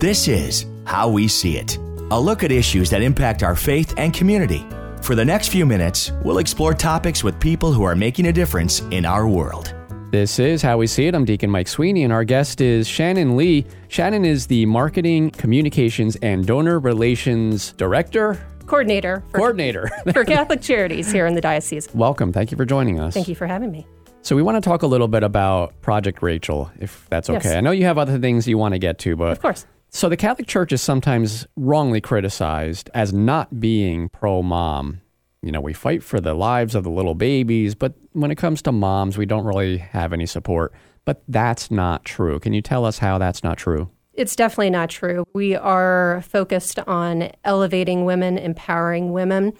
This 0.00 0.28
is 0.28 0.66
How 0.84 1.08
We 1.08 1.26
See 1.26 1.56
It, 1.56 1.78
a 2.10 2.20
look 2.20 2.42
at 2.44 2.52
issues 2.52 2.90
that 2.90 3.00
impact 3.00 3.42
our 3.42 3.56
faith 3.56 3.94
and 3.96 4.12
community. 4.12 4.66
For 5.00 5.14
the 5.14 5.24
next 5.24 5.48
few 5.48 5.64
minutes, 5.64 6.12
we'll 6.22 6.36
explore 6.36 6.74
topics 6.74 7.24
with 7.24 7.40
people 7.40 7.72
who 7.72 7.82
are 7.82 7.96
making 7.96 8.26
a 8.26 8.32
difference 8.32 8.80
in 8.90 9.06
our 9.06 9.26
world. 9.26 9.74
This 10.10 10.38
is 10.38 10.60
How 10.60 10.76
We 10.76 10.86
See 10.86 11.06
It. 11.06 11.14
I'm 11.14 11.24
Deacon 11.24 11.48
Mike 11.48 11.66
Sweeney, 11.66 12.04
and 12.04 12.12
our 12.12 12.24
guest 12.24 12.60
is 12.60 12.86
Shannon 12.86 13.36
Leigh. 13.38 13.64
Shannon 13.88 14.26
is 14.26 14.46
the 14.48 14.66
Marketing, 14.66 15.30
Communications, 15.30 16.16
and 16.16 16.46
Donor 16.46 16.78
Relations 16.78 17.72
Director. 17.72 18.44
Coordinator 18.66 19.24
for, 19.30 19.38
Coordinator. 19.38 19.88
for 20.12 20.26
Catholic 20.26 20.60
Charities 20.60 21.10
here 21.10 21.26
in 21.26 21.34
the 21.34 21.40
diocese. 21.40 21.88
Welcome. 21.94 22.34
Thank 22.34 22.50
you 22.50 22.58
for 22.58 22.66
joining 22.66 23.00
us. 23.00 23.14
Thank 23.14 23.28
you 23.28 23.34
for 23.34 23.46
having 23.46 23.70
me. 23.70 23.86
So, 24.20 24.36
we 24.36 24.42
want 24.42 24.62
to 24.62 24.68
talk 24.68 24.82
a 24.82 24.88
little 24.88 25.08
bit 25.08 25.22
about 25.22 25.80
Project 25.80 26.20
Rachel, 26.20 26.70
if 26.80 27.06
that's 27.08 27.30
okay. 27.30 27.48
Yes. 27.50 27.56
I 27.56 27.60
know 27.60 27.70
you 27.70 27.84
have 27.84 27.96
other 27.96 28.18
things 28.18 28.48
you 28.48 28.58
want 28.58 28.74
to 28.74 28.78
get 28.78 28.98
to, 28.98 29.14
but. 29.14 29.30
Of 29.30 29.40
course. 29.40 29.64
So, 29.96 30.10
the 30.10 30.16
Catholic 30.18 30.46
Church 30.46 30.74
is 30.74 30.82
sometimes 30.82 31.46
wrongly 31.56 32.02
criticized 32.02 32.90
as 32.92 33.14
not 33.14 33.58
being 33.58 34.10
pro 34.10 34.42
mom. 34.42 35.00
You 35.40 35.50
know, 35.50 35.62
we 35.62 35.72
fight 35.72 36.02
for 36.02 36.20
the 36.20 36.34
lives 36.34 36.74
of 36.74 36.84
the 36.84 36.90
little 36.90 37.14
babies, 37.14 37.74
but 37.74 37.94
when 38.12 38.30
it 38.30 38.34
comes 38.36 38.60
to 38.62 38.72
moms, 38.72 39.16
we 39.16 39.24
don't 39.24 39.46
really 39.46 39.78
have 39.78 40.12
any 40.12 40.26
support. 40.26 40.74
But 41.06 41.22
that's 41.28 41.70
not 41.70 42.04
true. 42.04 42.38
Can 42.38 42.52
you 42.52 42.60
tell 42.60 42.84
us 42.84 42.98
how 42.98 43.16
that's 43.16 43.42
not 43.42 43.56
true? 43.56 43.88
It's 44.12 44.36
definitely 44.36 44.68
not 44.68 44.90
true. 44.90 45.24
We 45.32 45.56
are 45.56 46.22
focused 46.28 46.78
on 46.80 47.30
elevating 47.42 48.04
women, 48.04 48.36
empowering 48.36 49.12
women, 49.12 49.54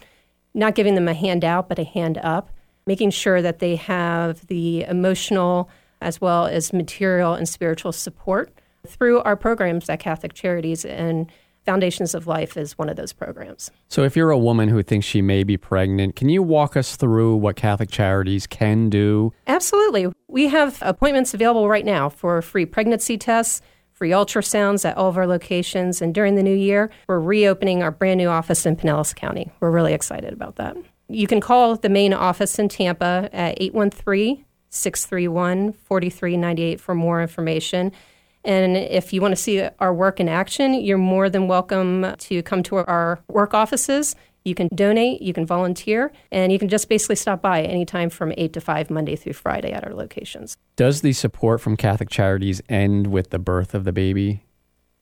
not 0.53 0.75
giving 0.75 0.93
them 0.93 1.07
a 1.07 1.15
handout, 1.15 1.67
but 1.67 1.79
a 1.79 1.83
hand 1.83 2.19
up, 2.19 2.51
making 2.85 3.09
sure 3.09 3.41
that 3.41 3.57
they 3.57 3.75
have 3.75 4.45
the 4.45 4.83
emotional 4.83 5.67
as 5.99 6.21
well 6.21 6.45
as 6.45 6.73
material 6.73 7.33
and 7.33 7.49
spiritual 7.49 7.91
support 7.91 8.53
through 8.85 9.21
our 9.21 9.35
programs 9.35 9.89
at 9.89 9.99
Catholic 9.99 10.33
Charities. 10.33 10.85
And 10.85 11.31
Foundations 11.67 12.15
of 12.15 12.27
Life 12.27 12.55
is 12.55 12.77
one 12.77 12.87
of 12.87 12.95
those 12.95 13.11
programs. 13.11 13.69
So, 13.89 14.03
if 14.03 14.15
you're 14.15 14.31
a 14.31 14.37
woman 14.37 14.69
who 14.69 14.81
thinks 14.81 15.05
she 15.05 15.21
may 15.21 15.43
be 15.43 15.57
pregnant, 15.57 16.15
can 16.15 16.29
you 16.29 16.41
walk 16.41 16.77
us 16.77 16.95
through 16.95 17.35
what 17.35 17.57
Catholic 17.57 17.91
Charities 17.91 18.47
can 18.47 18.89
do? 18.89 19.33
Absolutely. 19.47 20.07
We 20.29 20.47
have 20.47 20.77
appointments 20.81 21.33
available 21.33 21.67
right 21.67 21.83
now 21.83 22.07
for 22.07 22.41
free 22.41 22.65
pregnancy 22.65 23.17
tests, 23.17 23.61
free 23.91 24.11
ultrasounds 24.11 24.85
at 24.85 24.95
all 24.95 25.09
of 25.09 25.17
our 25.17 25.27
locations. 25.27 26.01
And 26.01 26.15
during 26.15 26.35
the 26.35 26.43
new 26.43 26.55
year, 26.55 26.89
we're 27.05 27.19
reopening 27.19 27.83
our 27.83 27.91
brand 27.91 28.19
new 28.19 28.29
office 28.29 28.65
in 28.65 28.77
Pinellas 28.77 29.13
County. 29.13 29.51
We're 29.59 29.71
really 29.71 29.93
excited 29.93 30.31
about 30.31 30.55
that. 30.55 30.77
You 31.09 31.27
can 31.27 31.41
call 31.41 31.75
the 31.75 31.89
main 31.89 32.13
office 32.13 32.57
in 32.59 32.69
Tampa 32.69 33.29
at 33.33 33.61
813 33.61 34.45
631 34.69 35.73
4398 35.73 36.79
for 36.79 36.95
more 36.95 37.21
information. 37.21 37.91
And 38.43 38.77
if 38.77 39.11
you 39.11 39.21
want 39.21 39.33
to 39.33 39.41
see 39.41 39.67
our 39.79 39.93
work 39.93 40.19
in 40.19 40.29
action, 40.29 40.73
you're 40.73 40.97
more 40.97 41.29
than 41.29 41.47
welcome 41.47 42.15
to 42.17 42.41
come 42.43 42.63
to 42.63 42.77
our 42.77 43.19
work 43.27 43.53
offices. 43.53 44.15
You 44.45 44.55
can 44.55 44.69
donate, 44.73 45.21
you 45.21 45.33
can 45.33 45.45
volunteer, 45.45 46.11
and 46.31 46.53
you 46.53 46.59
can 46.59 46.69
just 46.69 46.87
basically 46.87 47.17
stop 47.17 47.41
by 47.41 47.63
anytime 47.63 48.09
from 48.09 48.33
8 48.37 48.53
to 48.53 48.61
5, 48.61 48.89
Monday 48.89 49.17
through 49.17 49.33
Friday 49.33 49.73
at 49.73 49.85
our 49.85 49.93
locations. 49.93 50.55
Does 50.77 51.01
the 51.01 51.11
support 51.11 51.59
from 51.59 51.75
Catholic 51.75 52.09
Charities 52.09 52.61
end 52.69 53.07
with 53.07 53.31
the 53.31 53.39
birth 53.39 53.75
of 53.75 53.83
the 53.83 53.91
baby? 53.91 54.43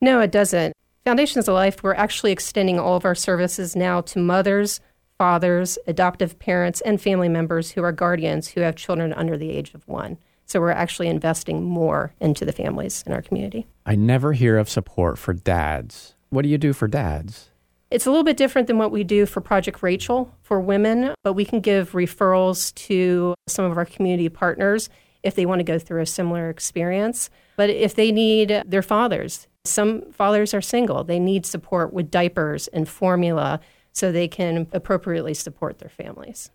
No, 0.01 0.19
it 0.19 0.31
doesn't. 0.31 0.73
Foundations 1.03 1.47
of 1.47 1.53
Life, 1.53 1.83
we're 1.83 1.93
actually 1.93 2.31
extending 2.31 2.79
all 2.79 2.95
of 2.95 3.05
our 3.05 3.13
services 3.13 3.75
now 3.75 4.01
to 4.01 4.17
mothers, 4.17 4.79
fathers, 5.19 5.77
adoptive 5.85 6.39
parents, 6.39 6.81
and 6.81 6.99
family 6.99 7.29
members 7.29 7.71
who 7.71 7.83
are 7.83 7.91
guardians 7.91 8.47
who 8.49 8.61
have 8.61 8.75
children 8.75 9.13
under 9.13 9.37
the 9.37 9.51
age 9.51 9.75
of 9.75 9.87
one. 9.87 10.17
So 10.45 10.59
we're 10.59 10.71
actually 10.71 11.07
investing 11.07 11.63
more 11.63 12.13
into 12.19 12.45
the 12.45 12.51
families 12.51 13.03
in 13.05 13.13
our 13.13 13.21
community. 13.21 13.67
I 13.85 13.95
never 13.95 14.33
hear 14.33 14.57
of 14.57 14.69
support 14.69 15.17
for 15.17 15.33
dads. 15.33 16.15
What 16.29 16.43
do 16.43 16.49
you 16.49 16.57
do 16.57 16.73
for 16.73 16.87
dads? 16.87 17.49
It's 17.91 18.05
a 18.05 18.09
little 18.09 18.23
bit 18.23 18.37
different 18.37 18.67
than 18.67 18.77
what 18.77 18.91
we 18.91 19.03
do 19.03 19.25
for 19.25 19.41
Project 19.41 19.81
Rachel 19.81 20.33
for 20.41 20.59
women, 20.59 21.13
but 21.23 21.33
we 21.33 21.45
can 21.45 21.61
give 21.61 21.91
referrals 21.91 22.73
to 22.75 23.35
some 23.47 23.65
of 23.65 23.77
our 23.77 23.85
community 23.85 24.27
partners 24.27 24.89
if 25.23 25.35
they 25.35 25.45
want 25.45 25.59
to 25.59 25.63
go 25.63 25.79
through 25.79 26.01
a 26.01 26.05
similar 26.05 26.49
experience. 26.49 27.29
But 27.57 27.69
if 27.69 27.95
they 27.95 28.11
need 28.11 28.63
their 28.65 28.81
fathers, 28.81 29.47
some 29.63 30.11
fathers 30.11 30.53
are 30.53 30.61
single, 30.61 31.03
they 31.03 31.19
need 31.19 31.45
support 31.45 31.93
with 31.93 32.11
diapers 32.11 32.67
and 32.67 32.87
formula 32.87 33.59
so 33.91 34.11
they 34.11 34.27
can 34.27 34.67
appropriately 34.73 35.33
support 35.33 35.79
their 35.79 35.89
families. 35.89 36.51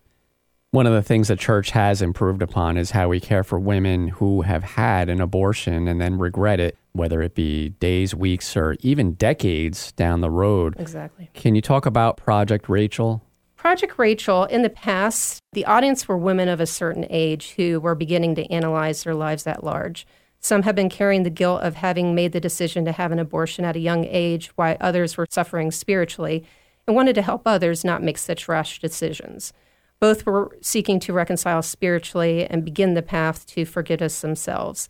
One 0.73 0.87
of 0.87 0.93
the 0.93 1.03
things 1.03 1.27
the 1.27 1.35
church 1.35 1.71
has 1.71 2.01
improved 2.01 2.41
upon 2.41 2.77
is 2.77 2.91
how 2.91 3.09
we 3.09 3.19
care 3.19 3.43
for 3.43 3.59
women 3.59 4.07
who 4.07 4.43
have 4.43 4.63
had 4.63 5.09
an 5.09 5.19
abortion 5.19 5.85
and 5.89 5.99
then 5.99 6.17
regret 6.17 6.61
it, 6.61 6.77
whether 6.93 7.21
it 7.21 7.35
be 7.35 7.69
days, 7.81 8.15
weeks, 8.15 8.55
or 8.55 8.77
even 8.79 9.15
decades 9.15 9.91
down 9.91 10.21
the 10.21 10.29
road. 10.29 10.75
Exactly. 10.79 11.29
Can 11.33 11.55
you 11.55 11.61
talk 11.61 11.85
about 11.85 12.15
Project 12.15 12.69
Rachel? 12.69 13.21
Project 13.57 13.99
Rachel, 13.99 14.45
in 14.45 14.61
the 14.61 14.69
past, 14.69 15.41
the 15.51 15.65
audience 15.65 16.07
were 16.07 16.17
women 16.17 16.47
of 16.47 16.61
a 16.61 16.65
certain 16.65 17.05
age 17.09 17.51
who 17.57 17.81
were 17.81 17.93
beginning 17.93 18.35
to 18.35 18.49
analyze 18.49 19.03
their 19.03 19.13
lives 19.13 19.45
at 19.45 19.65
large. 19.65 20.07
Some 20.39 20.63
have 20.63 20.73
been 20.73 20.87
carrying 20.87 21.23
the 21.23 21.29
guilt 21.29 21.63
of 21.63 21.75
having 21.75 22.15
made 22.15 22.31
the 22.31 22.39
decision 22.39 22.85
to 22.85 22.93
have 22.93 23.11
an 23.11 23.19
abortion 23.19 23.65
at 23.65 23.75
a 23.75 23.79
young 23.79 24.05
age, 24.05 24.47
while 24.55 24.77
others 24.79 25.17
were 25.17 25.27
suffering 25.29 25.69
spiritually 25.69 26.45
and 26.87 26.95
wanted 26.95 27.15
to 27.15 27.21
help 27.21 27.41
others 27.45 27.83
not 27.83 28.01
make 28.01 28.17
such 28.17 28.47
rash 28.47 28.79
decisions. 28.79 29.51
Both 30.01 30.25
were 30.25 30.57
seeking 30.61 30.99
to 31.01 31.13
reconcile 31.13 31.61
spiritually 31.61 32.45
and 32.45 32.65
begin 32.65 32.95
the 32.95 33.01
path 33.01 33.45
to 33.47 33.63
forgiveness 33.63 34.19
themselves. 34.19 34.89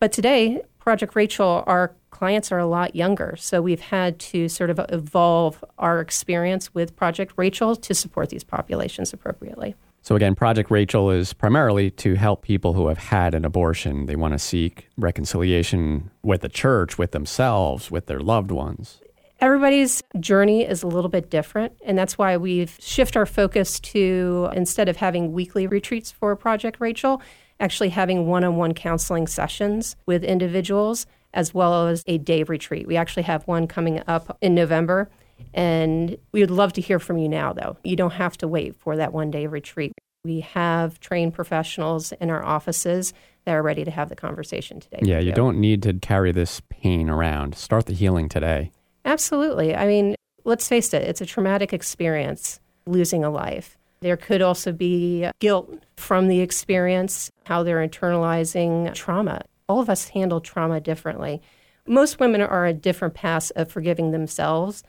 But 0.00 0.12
today, 0.12 0.60
Project 0.80 1.14
Rachel, 1.14 1.62
our 1.68 1.94
clients 2.10 2.50
are 2.50 2.58
a 2.58 2.66
lot 2.66 2.96
younger. 2.96 3.36
So 3.38 3.62
we've 3.62 3.80
had 3.80 4.18
to 4.18 4.48
sort 4.48 4.68
of 4.68 4.80
evolve 4.88 5.64
our 5.78 6.00
experience 6.00 6.74
with 6.74 6.96
Project 6.96 7.34
Rachel 7.36 7.76
to 7.76 7.94
support 7.94 8.30
these 8.30 8.42
populations 8.42 9.12
appropriately. 9.12 9.76
So, 10.04 10.16
again, 10.16 10.34
Project 10.34 10.72
Rachel 10.72 11.12
is 11.12 11.32
primarily 11.32 11.88
to 11.92 12.14
help 12.14 12.42
people 12.42 12.72
who 12.72 12.88
have 12.88 12.98
had 12.98 13.34
an 13.34 13.44
abortion. 13.44 14.06
They 14.06 14.16
want 14.16 14.34
to 14.34 14.38
seek 14.40 14.88
reconciliation 14.96 16.10
with 16.24 16.40
the 16.40 16.48
church, 16.48 16.98
with 16.98 17.12
themselves, 17.12 17.92
with 17.92 18.06
their 18.06 18.18
loved 18.18 18.50
ones. 18.50 19.00
Everybody's 19.42 20.04
journey 20.20 20.62
is 20.62 20.84
a 20.84 20.86
little 20.86 21.10
bit 21.10 21.28
different, 21.28 21.72
and 21.84 21.98
that's 21.98 22.16
why 22.16 22.36
we've 22.36 22.76
shifted 22.78 23.18
our 23.18 23.26
focus 23.26 23.80
to 23.80 24.48
instead 24.52 24.88
of 24.88 24.96
having 24.96 25.32
weekly 25.32 25.66
retreats 25.66 26.12
for 26.12 26.36
Project 26.36 26.78
Rachel, 26.78 27.20
actually 27.58 27.88
having 27.88 28.28
one 28.28 28.44
on 28.44 28.54
one 28.54 28.72
counseling 28.72 29.26
sessions 29.26 29.96
with 30.06 30.22
individuals 30.22 31.06
as 31.34 31.52
well 31.52 31.88
as 31.88 32.04
a 32.06 32.18
day 32.18 32.44
retreat. 32.44 32.86
We 32.86 32.96
actually 32.96 33.24
have 33.24 33.42
one 33.48 33.66
coming 33.66 34.00
up 34.06 34.38
in 34.40 34.54
November, 34.54 35.10
and 35.52 36.16
we 36.30 36.38
would 36.38 36.52
love 36.52 36.72
to 36.74 36.80
hear 36.80 37.00
from 37.00 37.18
you 37.18 37.28
now, 37.28 37.52
though. 37.52 37.76
You 37.82 37.96
don't 37.96 38.12
have 38.12 38.38
to 38.38 38.46
wait 38.46 38.76
for 38.76 38.94
that 38.94 39.12
one 39.12 39.32
day 39.32 39.48
retreat. 39.48 39.92
We 40.24 40.42
have 40.42 41.00
trained 41.00 41.34
professionals 41.34 42.12
in 42.12 42.30
our 42.30 42.44
offices 42.44 43.12
that 43.44 43.54
are 43.54 43.62
ready 43.64 43.82
to 43.82 43.90
have 43.90 44.08
the 44.08 44.14
conversation 44.14 44.78
today. 44.78 45.00
Yeah, 45.02 45.18
you 45.18 45.32
don't 45.32 45.58
need 45.58 45.82
to 45.82 45.94
carry 45.94 46.30
this 46.30 46.62
pain 46.68 47.10
around. 47.10 47.56
Start 47.56 47.86
the 47.86 47.92
healing 47.92 48.28
today. 48.28 48.70
Absolutely. 49.04 49.74
I 49.74 49.86
mean, 49.86 50.14
let's 50.44 50.68
face 50.68 50.92
it, 50.94 51.02
it's 51.02 51.20
a 51.20 51.26
traumatic 51.26 51.72
experience 51.72 52.60
losing 52.86 53.24
a 53.24 53.30
life. 53.30 53.76
There 54.00 54.16
could 54.16 54.42
also 54.42 54.72
be 54.72 55.28
guilt 55.38 55.72
from 55.96 56.26
the 56.28 56.40
experience, 56.40 57.30
how 57.44 57.62
they're 57.62 57.86
internalizing 57.86 58.92
trauma. 58.94 59.42
All 59.68 59.80
of 59.80 59.88
us 59.88 60.08
handle 60.08 60.40
trauma 60.40 60.80
differently. 60.80 61.40
Most 61.86 62.18
women 62.18 62.40
are 62.42 62.66
at 62.66 62.82
different 62.82 63.14
paths 63.14 63.50
of 63.50 63.70
forgiving 63.70 64.10
themselves. 64.10 64.82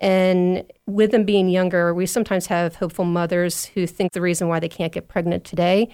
And 0.00 0.64
with 0.86 1.10
them 1.10 1.24
being 1.24 1.48
younger, 1.48 1.92
we 1.92 2.06
sometimes 2.06 2.46
have 2.46 2.76
hopeful 2.76 3.04
mothers 3.04 3.66
who 3.66 3.86
think 3.86 4.12
the 4.12 4.20
reason 4.20 4.48
why 4.48 4.60
they 4.60 4.68
can't 4.68 4.92
get 4.92 5.08
pregnant 5.08 5.44
today 5.44 5.88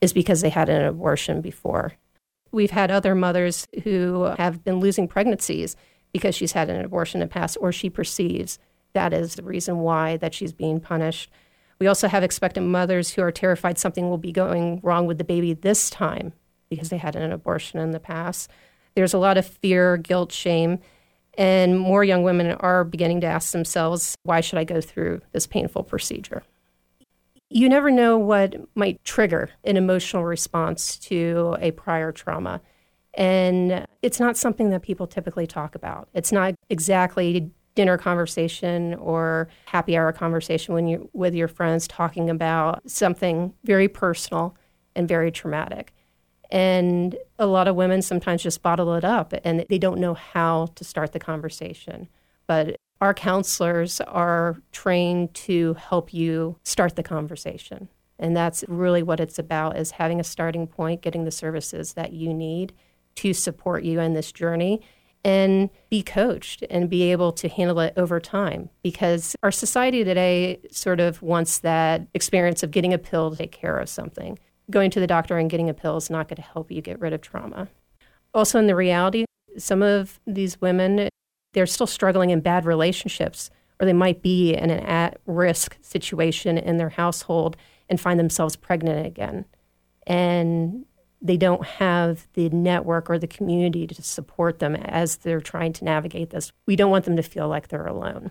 is 0.00 0.12
because 0.12 0.42
they 0.42 0.50
had 0.50 0.68
an 0.68 0.82
abortion 0.82 1.40
before. 1.40 1.94
We've 2.52 2.70
had 2.70 2.90
other 2.90 3.14
mothers 3.14 3.66
who 3.84 4.24
have 4.38 4.62
been 4.64 4.80
losing 4.80 5.08
pregnancies 5.08 5.76
because 6.12 6.34
she's 6.34 6.52
had 6.52 6.70
an 6.70 6.84
abortion 6.84 7.20
in 7.20 7.28
the 7.28 7.32
past 7.32 7.56
or 7.60 7.72
she 7.72 7.90
perceives 7.90 8.58
that 8.94 9.12
is 9.12 9.34
the 9.34 9.42
reason 9.42 9.78
why 9.78 10.16
that 10.16 10.34
she's 10.34 10.52
being 10.52 10.80
punished. 10.80 11.30
We 11.78 11.86
also 11.86 12.08
have 12.08 12.22
expectant 12.22 12.66
mothers 12.66 13.10
who 13.10 13.22
are 13.22 13.30
terrified 13.30 13.78
something 13.78 14.08
will 14.08 14.18
be 14.18 14.32
going 14.32 14.80
wrong 14.82 15.06
with 15.06 15.18
the 15.18 15.24
baby 15.24 15.54
this 15.54 15.90
time 15.90 16.32
because 16.68 16.88
they 16.88 16.96
had 16.96 17.14
an 17.16 17.32
abortion 17.32 17.78
in 17.78 17.92
the 17.92 18.00
past. 18.00 18.50
There's 18.94 19.14
a 19.14 19.18
lot 19.18 19.38
of 19.38 19.46
fear, 19.46 19.96
guilt, 19.96 20.32
shame, 20.32 20.80
and 21.36 21.78
more 21.78 22.02
young 22.02 22.24
women 22.24 22.50
are 22.50 22.82
beginning 22.82 23.20
to 23.20 23.28
ask 23.28 23.52
themselves, 23.52 24.16
why 24.24 24.40
should 24.40 24.58
I 24.58 24.64
go 24.64 24.80
through 24.80 25.20
this 25.32 25.46
painful 25.46 25.84
procedure? 25.84 26.42
You 27.48 27.68
never 27.68 27.90
know 27.90 28.18
what 28.18 28.56
might 28.74 29.02
trigger 29.04 29.50
an 29.64 29.76
emotional 29.76 30.24
response 30.24 30.98
to 30.98 31.56
a 31.60 31.70
prior 31.70 32.10
trauma. 32.10 32.60
And 33.14 33.86
it's 34.02 34.20
not 34.20 34.36
something 34.36 34.70
that 34.70 34.82
people 34.82 35.06
typically 35.06 35.46
talk 35.46 35.74
about. 35.74 36.08
It's 36.14 36.32
not 36.32 36.54
exactly 36.68 37.50
dinner 37.74 37.96
conversation 37.96 38.94
or 38.94 39.48
happy 39.66 39.96
hour 39.96 40.12
conversation 40.12 40.74
when 40.74 40.88
you 40.88 41.08
with 41.12 41.34
your 41.34 41.48
friends 41.48 41.86
talking 41.86 42.28
about 42.28 42.88
something 42.90 43.54
very 43.64 43.88
personal 43.88 44.56
and 44.96 45.06
very 45.06 45.30
traumatic. 45.30 45.92
And 46.50 47.16
a 47.38 47.46
lot 47.46 47.68
of 47.68 47.76
women 47.76 48.02
sometimes 48.02 48.42
just 48.42 48.62
bottle 48.62 48.94
it 48.94 49.04
up 49.04 49.32
and 49.44 49.64
they 49.68 49.78
don't 49.78 50.00
know 50.00 50.14
how 50.14 50.68
to 50.74 50.84
start 50.84 51.12
the 51.12 51.18
conversation. 51.20 52.08
But 52.46 52.76
our 53.00 53.14
counselors 53.14 54.00
are 54.00 54.56
trained 54.72 55.34
to 55.34 55.74
help 55.74 56.12
you 56.12 56.58
start 56.64 56.96
the 56.96 57.02
conversation. 57.02 57.88
And 58.18 58.36
that's 58.36 58.64
really 58.66 59.02
what 59.02 59.20
it's 59.20 59.38
about 59.38 59.76
is 59.76 59.92
having 59.92 60.18
a 60.18 60.24
starting 60.24 60.66
point, 60.66 61.02
getting 61.02 61.24
the 61.24 61.30
services 61.30 61.92
that 61.92 62.12
you 62.12 62.34
need 62.34 62.72
to 63.18 63.34
support 63.34 63.82
you 63.82 63.98
in 63.98 64.14
this 64.14 64.30
journey 64.30 64.80
and 65.24 65.70
be 65.90 66.04
coached 66.04 66.62
and 66.70 66.88
be 66.88 67.10
able 67.10 67.32
to 67.32 67.48
handle 67.48 67.80
it 67.80 67.92
over 67.96 68.20
time 68.20 68.70
because 68.84 69.34
our 69.42 69.50
society 69.50 70.04
today 70.04 70.60
sort 70.70 71.00
of 71.00 71.20
wants 71.20 71.58
that 71.58 72.06
experience 72.14 72.62
of 72.62 72.70
getting 72.70 72.94
a 72.94 72.98
pill 72.98 73.32
to 73.32 73.36
take 73.36 73.50
care 73.50 73.76
of 73.78 73.88
something. 73.88 74.38
Going 74.70 74.90
to 74.92 75.00
the 75.00 75.06
doctor 75.08 75.36
and 75.36 75.50
getting 75.50 75.68
a 75.68 75.74
pill 75.74 75.96
is 75.96 76.10
not 76.10 76.28
going 76.28 76.36
to 76.36 76.42
help 76.42 76.70
you 76.70 76.80
get 76.80 77.00
rid 77.00 77.12
of 77.12 77.20
trauma. 77.20 77.66
Also, 78.34 78.56
in 78.56 78.68
the 78.68 78.76
reality, 78.76 79.24
some 79.56 79.82
of 79.82 80.20
these 80.24 80.60
women, 80.60 81.08
they're 81.54 81.66
still 81.66 81.88
struggling 81.88 82.30
in 82.30 82.40
bad 82.40 82.64
relationships, 82.64 83.50
or 83.80 83.86
they 83.86 83.92
might 83.92 84.22
be 84.22 84.54
in 84.54 84.70
an 84.70 84.84
at 84.86 85.18
risk 85.26 85.76
situation 85.80 86.56
in 86.56 86.76
their 86.76 86.90
household 86.90 87.56
and 87.88 88.00
find 88.00 88.20
themselves 88.20 88.54
pregnant 88.54 89.04
again. 89.04 89.44
And 90.06 90.84
they 91.20 91.36
don't 91.36 91.64
have 91.64 92.26
the 92.34 92.48
network 92.50 93.10
or 93.10 93.18
the 93.18 93.26
community 93.26 93.86
to 93.86 94.02
support 94.02 94.58
them 94.60 94.76
as 94.76 95.16
they're 95.16 95.40
trying 95.40 95.72
to 95.74 95.84
navigate 95.84 96.30
this. 96.30 96.52
We 96.66 96.76
don't 96.76 96.90
want 96.90 97.04
them 97.04 97.16
to 97.16 97.22
feel 97.22 97.48
like 97.48 97.68
they're 97.68 97.86
alone. 97.86 98.30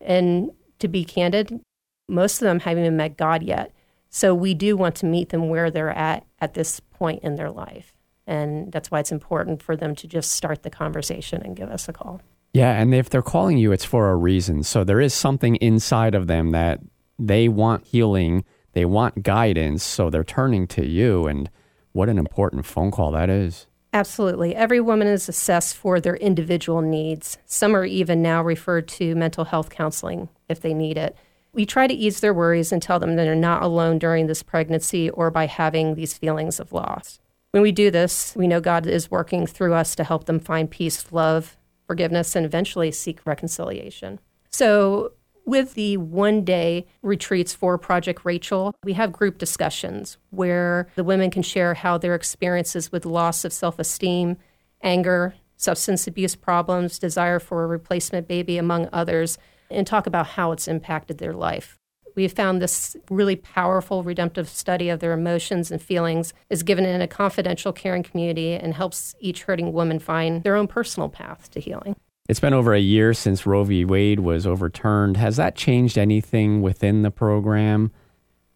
And 0.00 0.50
to 0.80 0.88
be 0.88 1.04
candid, 1.04 1.60
most 2.08 2.42
of 2.42 2.46
them 2.46 2.60
haven't 2.60 2.84
even 2.84 2.96
met 2.96 3.16
God 3.16 3.42
yet. 3.42 3.72
So 4.10 4.34
we 4.34 4.54
do 4.54 4.76
want 4.76 4.94
to 4.96 5.06
meet 5.06 5.28
them 5.28 5.48
where 5.48 5.70
they're 5.70 5.90
at 5.90 6.26
at 6.40 6.54
this 6.54 6.80
point 6.80 7.22
in 7.22 7.36
their 7.36 7.50
life. 7.50 7.92
And 8.26 8.72
that's 8.72 8.90
why 8.90 9.00
it's 9.00 9.12
important 9.12 9.62
for 9.62 9.76
them 9.76 9.94
to 9.96 10.08
just 10.08 10.32
start 10.32 10.62
the 10.62 10.70
conversation 10.70 11.42
and 11.42 11.56
give 11.56 11.70
us 11.70 11.88
a 11.88 11.92
call. 11.92 12.20
Yeah, 12.52 12.72
and 12.72 12.94
if 12.94 13.10
they're 13.10 13.22
calling 13.22 13.58
you, 13.58 13.70
it's 13.70 13.84
for 13.84 14.10
a 14.10 14.16
reason. 14.16 14.62
So 14.62 14.82
there 14.82 15.00
is 15.00 15.14
something 15.14 15.56
inside 15.56 16.14
of 16.14 16.26
them 16.26 16.50
that 16.50 16.80
they 17.18 17.48
want 17.48 17.86
healing, 17.86 18.44
they 18.72 18.84
want 18.84 19.22
guidance, 19.22 19.82
so 19.82 20.10
they're 20.10 20.24
turning 20.24 20.66
to 20.68 20.86
you. 20.86 21.26
And 21.26 21.50
what 21.96 22.10
an 22.10 22.18
important 22.18 22.66
phone 22.66 22.90
call 22.90 23.10
that 23.12 23.30
is. 23.30 23.66
Absolutely. 23.92 24.54
Every 24.54 24.80
woman 24.80 25.08
is 25.08 25.28
assessed 25.28 25.74
for 25.74 25.98
their 25.98 26.16
individual 26.16 26.82
needs. 26.82 27.38
Some 27.46 27.74
are 27.74 27.86
even 27.86 28.20
now 28.20 28.42
referred 28.42 28.86
to 28.88 29.14
mental 29.14 29.46
health 29.46 29.70
counseling 29.70 30.28
if 30.50 30.60
they 30.60 30.74
need 30.74 30.98
it. 30.98 31.16
We 31.54 31.64
try 31.64 31.86
to 31.86 31.94
ease 31.94 32.20
their 32.20 32.34
worries 32.34 32.70
and 32.70 32.82
tell 32.82 32.98
them 33.00 33.16
that 33.16 33.24
they're 33.24 33.34
not 33.34 33.62
alone 33.62 33.98
during 33.98 34.26
this 34.26 34.42
pregnancy 34.42 35.08
or 35.08 35.30
by 35.30 35.46
having 35.46 35.94
these 35.94 36.12
feelings 36.18 36.60
of 36.60 36.70
loss. 36.70 37.18
When 37.52 37.62
we 37.62 37.72
do 37.72 37.90
this, 37.90 38.36
we 38.36 38.46
know 38.46 38.60
God 38.60 38.86
is 38.86 39.10
working 39.10 39.46
through 39.46 39.72
us 39.72 39.94
to 39.94 40.04
help 40.04 40.26
them 40.26 40.38
find 40.38 40.70
peace, 40.70 41.10
love, 41.10 41.56
forgiveness, 41.86 42.36
and 42.36 42.44
eventually 42.44 42.92
seek 42.92 43.24
reconciliation. 43.24 44.20
So, 44.50 45.12
with 45.46 45.74
the 45.74 45.96
one 45.96 46.44
day 46.44 46.86
retreats 47.02 47.54
for 47.54 47.78
Project 47.78 48.24
Rachel, 48.24 48.74
we 48.84 48.92
have 48.94 49.12
group 49.12 49.38
discussions 49.38 50.18
where 50.30 50.88
the 50.96 51.04
women 51.04 51.30
can 51.30 51.42
share 51.42 51.74
how 51.74 51.96
their 51.96 52.14
experiences 52.14 52.92
with 52.92 53.06
loss 53.06 53.44
of 53.44 53.52
self 53.52 53.78
esteem, 53.78 54.36
anger, 54.82 55.34
substance 55.56 56.06
abuse 56.06 56.34
problems, 56.34 56.98
desire 56.98 57.38
for 57.38 57.62
a 57.62 57.68
replacement 57.68 58.28
baby, 58.28 58.58
among 58.58 58.88
others, 58.92 59.38
and 59.70 59.86
talk 59.86 60.06
about 60.06 60.26
how 60.26 60.52
it's 60.52 60.68
impacted 60.68 61.18
their 61.18 61.32
life. 61.32 61.78
We 62.16 62.22
have 62.22 62.32
found 62.32 62.60
this 62.60 62.96
really 63.10 63.36
powerful 63.36 64.02
redemptive 64.02 64.48
study 64.48 64.88
of 64.88 65.00
their 65.00 65.12
emotions 65.12 65.70
and 65.70 65.80
feelings 65.80 66.32
is 66.48 66.62
given 66.62 66.86
in 66.86 67.02
a 67.02 67.06
confidential 67.06 67.72
caring 67.72 68.02
community 68.02 68.54
and 68.54 68.74
helps 68.74 69.14
each 69.20 69.42
hurting 69.42 69.72
woman 69.72 69.98
find 69.98 70.42
their 70.42 70.56
own 70.56 70.66
personal 70.66 71.10
path 71.10 71.50
to 71.50 71.60
healing. 71.60 71.94
It's 72.28 72.40
been 72.40 72.54
over 72.54 72.74
a 72.74 72.80
year 72.80 73.14
since 73.14 73.46
Roe 73.46 73.62
v. 73.62 73.84
Wade 73.84 74.18
was 74.18 74.48
overturned. 74.48 75.16
Has 75.16 75.36
that 75.36 75.54
changed 75.54 75.96
anything 75.96 76.60
within 76.60 77.02
the 77.02 77.12
program? 77.12 77.92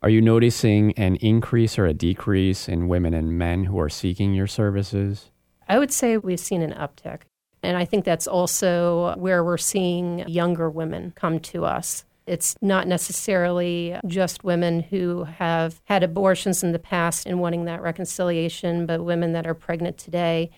Are 0.02 0.10
you 0.10 0.20
noticing 0.20 0.92
an 0.94 1.16
increase 1.16 1.78
or 1.78 1.86
a 1.86 1.94
decrease 1.94 2.68
in 2.68 2.88
women 2.88 3.14
and 3.14 3.38
men 3.38 3.64
who 3.64 3.78
are 3.78 3.88
seeking 3.88 4.34
your 4.34 4.48
services? 4.48 5.30
I 5.68 5.78
would 5.78 5.92
say 5.92 6.16
we've 6.16 6.40
seen 6.40 6.62
an 6.62 6.72
uptick. 6.72 7.20
And 7.62 7.76
I 7.76 7.84
think 7.84 8.04
that's 8.04 8.26
also 8.26 9.14
where 9.16 9.44
we're 9.44 9.56
seeing 9.56 10.26
younger 10.26 10.68
women 10.68 11.12
come 11.14 11.38
to 11.40 11.64
us. 11.64 12.04
It's 12.26 12.56
not 12.60 12.88
necessarily 12.88 13.96
just 14.04 14.42
women 14.42 14.80
who 14.80 15.24
have 15.24 15.80
had 15.84 16.02
abortions 16.02 16.64
in 16.64 16.72
the 16.72 16.78
past 16.80 17.24
and 17.24 17.38
wanting 17.38 17.66
that 17.66 17.82
reconciliation, 17.82 18.86
but 18.86 19.04
women 19.04 19.32
that 19.34 19.46
are 19.46 19.54
pregnant 19.54 19.96
today 19.96 20.50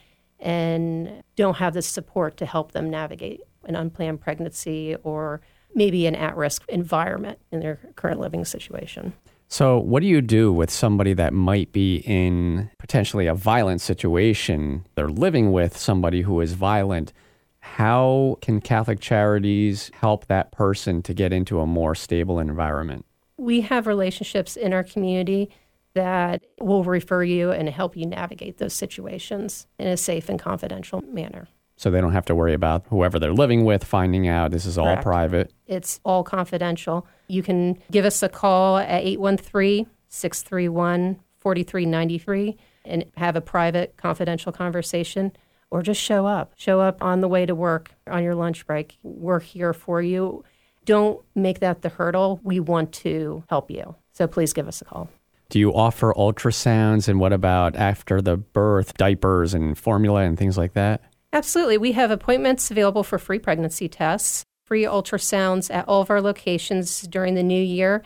and 0.42 1.22
don't 1.36 1.56
have 1.56 1.72
the 1.72 1.82
support 1.82 2.36
to 2.36 2.44
help 2.44 2.72
them 2.72 2.90
navigate 2.90 3.40
an 3.64 3.76
unplanned 3.76 4.20
pregnancy 4.20 4.96
or 5.04 5.40
maybe 5.74 6.06
an 6.06 6.16
at 6.16 6.36
risk 6.36 6.64
environment 6.68 7.38
in 7.52 7.60
their 7.60 7.78
current 7.94 8.20
living 8.20 8.44
situation. 8.44 9.14
So, 9.48 9.78
what 9.78 10.00
do 10.00 10.08
you 10.08 10.20
do 10.20 10.52
with 10.52 10.70
somebody 10.70 11.12
that 11.14 11.32
might 11.32 11.72
be 11.72 11.96
in 12.06 12.70
potentially 12.78 13.26
a 13.26 13.34
violent 13.34 13.80
situation? 13.80 14.86
They're 14.94 15.10
living 15.10 15.52
with 15.52 15.76
somebody 15.76 16.22
who 16.22 16.40
is 16.40 16.54
violent. 16.54 17.12
How 17.60 18.38
can 18.40 18.60
Catholic 18.60 18.98
Charities 18.98 19.90
help 19.94 20.26
that 20.26 20.52
person 20.52 21.02
to 21.02 21.14
get 21.14 21.32
into 21.32 21.60
a 21.60 21.66
more 21.66 21.94
stable 21.94 22.40
environment? 22.40 23.04
We 23.36 23.60
have 23.60 23.86
relationships 23.86 24.56
in 24.56 24.72
our 24.72 24.82
community 24.82 25.50
that 25.94 26.44
will 26.60 26.84
refer 26.84 27.22
you 27.22 27.50
and 27.50 27.68
help 27.68 27.96
you 27.96 28.06
navigate 28.06 28.58
those 28.58 28.74
situations 28.74 29.66
in 29.78 29.86
a 29.86 29.96
safe 29.96 30.28
and 30.28 30.38
confidential 30.38 31.02
manner. 31.02 31.48
So 31.76 31.90
they 31.90 32.00
don't 32.00 32.12
have 32.12 32.26
to 32.26 32.34
worry 32.34 32.54
about 32.54 32.86
whoever 32.90 33.18
they're 33.18 33.32
living 33.32 33.64
with 33.64 33.82
finding 33.82 34.28
out 34.28 34.52
this 34.52 34.66
is 34.66 34.78
all 34.78 34.86
Correct. 34.86 35.02
private. 35.02 35.52
It's 35.66 36.00
all 36.04 36.22
confidential. 36.22 37.06
You 37.28 37.42
can 37.42 37.78
give 37.90 38.04
us 38.04 38.22
a 38.22 38.28
call 38.28 38.78
at 38.78 39.02
813 39.02 39.86
631 40.08 41.18
4393 41.38 42.56
and 42.84 43.04
have 43.16 43.36
a 43.36 43.40
private, 43.40 43.96
confidential 43.96 44.52
conversation, 44.52 45.32
or 45.70 45.82
just 45.82 46.00
show 46.00 46.26
up. 46.26 46.52
Show 46.56 46.80
up 46.80 47.02
on 47.02 47.20
the 47.20 47.28
way 47.28 47.46
to 47.46 47.54
work, 47.54 47.92
on 48.06 48.22
your 48.22 48.34
lunch 48.34 48.66
break. 48.66 48.98
We're 49.02 49.40
here 49.40 49.72
for 49.72 50.00
you. 50.02 50.44
Don't 50.84 51.24
make 51.34 51.60
that 51.60 51.82
the 51.82 51.88
hurdle. 51.88 52.40
We 52.42 52.60
want 52.60 52.92
to 52.92 53.44
help 53.48 53.70
you. 53.70 53.96
So 54.12 54.26
please 54.26 54.52
give 54.52 54.68
us 54.68 54.82
a 54.82 54.84
call. 54.84 55.08
Do 55.52 55.58
you 55.58 55.74
offer 55.74 56.14
ultrasounds? 56.14 57.08
And 57.08 57.20
what 57.20 57.34
about 57.34 57.76
after 57.76 58.22
the 58.22 58.38
birth, 58.38 58.96
diapers 58.96 59.52
and 59.52 59.76
formula 59.76 60.22
and 60.22 60.38
things 60.38 60.56
like 60.56 60.72
that? 60.72 61.02
Absolutely. 61.30 61.76
We 61.76 61.92
have 61.92 62.10
appointments 62.10 62.70
available 62.70 63.04
for 63.04 63.18
free 63.18 63.38
pregnancy 63.38 63.86
tests, 63.86 64.44
free 64.64 64.84
ultrasounds 64.84 65.70
at 65.70 65.86
all 65.86 66.00
of 66.00 66.08
our 66.08 66.22
locations 66.22 67.02
during 67.02 67.34
the 67.34 67.42
new 67.42 67.62
year. 67.62 68.02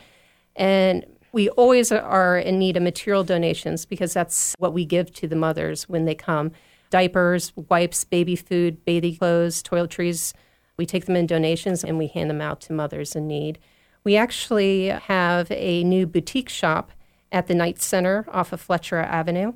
And 0.56 1.06
we 1.30 1.48
always 1.50 1.92
are 1.92 2.36
in 2.36 2.58
need 2.58 2.76
of 2.76 2.82
material 2.82 3.22
donations 3.22 3.86
because 3.86 4.12
that's 4.12 4.56
what 4.58 4.72
we 4.72 4.84
give 4.84 5.14
to 5.14 5.28
the 5.28 5.36
mothers 5.36 5.88
when 5.88 6.04
they 6.04 6.16
come 6.16 6.50
diapers, 6.90 7.52
wipes, 7.54 8.02
baby 8.02 8.34
food, 8.34 8.84
baby 8.84 9.14
clothes, 9.14 9.62
toiletries. 9.62 10.32
We 10.78 10.84
take 10.84 11.06
them 11.06 11.14
in 11.14 11.28
donations 11.28 11.84
and 11.84 11.96
we 11.96 12.08
hand 12.08 12.28
them 12.28 12.40
out 12.40 12.60
to 12.62 12.72
mothers 12.72 13.14
in 13.14 13.28
need. 13.28 13.60
We 14.02 14.16
actually 14.16 14.86
have 14.88 15.46
a 15.52 15.84
new 15.84 16.08
boutique 16.08 16.48
shop 16.48 16.90
at 17.36 17.48
the 17.48 17.54
Knight 17.54 17.82
Center 17.82 18.24
off 18.32 18.54
of 18.54 18.62
Fletcher 18.62 18.96
Avenue. 18.96 19.52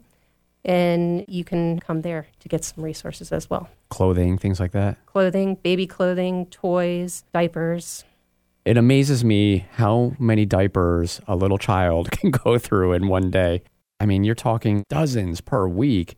And 0.63 1.25
you 1.27 1.45
can 1.45 1.81
come 1.81 2.03
there 2.03 2.27
to 2.41 2.49
get 2.49 2.63
some 2.63 2.85
resources 2.85 3.33
as 3.33 3.49
well 3.49 3.71
Clothing, 3.89 4.37
things 4.37 4.61
like 4.61 4.73
that. 4.73 4.99
clothing, 5.07 5.55
baby 5.55 5.87
clothing, 5.87 6.45
toys, 6.47 7.25
diapers. 7.33 8.05
It 8.67 8.77
amazes 8.77 9.25
me 9.25 9.65
how 9.73 10.13
many 10.19 10.45
diapers 10.45 11.23
a 11.27 11.35
little 11.35 11.57
child 11.57 12.11
can 12.19 12.31
go 12.31 12.59
through 12.59 12.93
in 12.93 13.09
one 13.09 13.31
day. 13.31 13.63
I 13.99 14.05
mean, 14.05 14.23
you're 14.23 14.35
talking 14.35 14.85
dozens 14.91 15.41
per 15.41 15.67
week. 15.67 16.17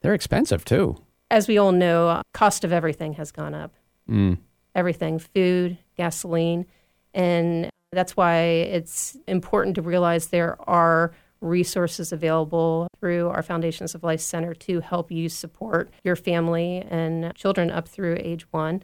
They're 0.00 0.14
expensive 0.14 0.64
too. 0.64 0.96
As 1.30 1.46
we 1.46 1.58
all 1.58 1.72
know, 1.72 2.22
cost 2.32 2.64
of 2.64 2.72
everything 2.72 3.12
has 3.14 3.30
gone 3.30 3.52
up. 3.52 3.74
Mm. 4.08 4.38
Everything, 4.74 5.18
food, 5.18 5.76
gasoline. 5.98 6.64
And 7.12 7.68
that's 7.92 8.16
why 8.16 8.40
it's 8.40 9.16
important 9.26 9.74
to 9.76 9.82
realize 9.82 10.28
there 10.28 10.56
are 10.68 11.14
resources 11.40 12.12
available 12.12 12.88
through 13.00 13.28
our 13.28 13.42
Foundations 13.42 13.94
of 13.94 14.02
Life 14.04 14.20
Center 14.20 14.54
to 14.54 14.80
help 14.80 15.10
you 15.10 15.28
support 15.28 15.90
your 16.04 16.16
family 16.16 16.84
and 16.88 17.34
children 17.34 17.70
up 17.70 17.88
through 17.88 18.16
age 18.20 18.50
one. 18.52 18.82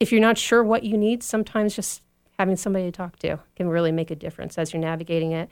If 0.00 0.12
you're 0.12 0.20
not 0.20 0.38
sure 0.38 0.62
what 0.62 0.84
you 0.84 0.96
need, 0.96 1.22
sometimes 1.22 1.74
just 1.74 2.02
having 2.38 2.56
somebody 2.56 2.86
to 2.86 2.92
talk 2.92 3.18
to 3.20 3.38
can 3.56 3.68
really 3.68 3.92
make 3.92 4.10
a 4.10 4.16
difference 4.16 4.58
as 4.58 4.72
you're 4.72 4.80
navigating 4.80 5.32
it. 5.32 5.50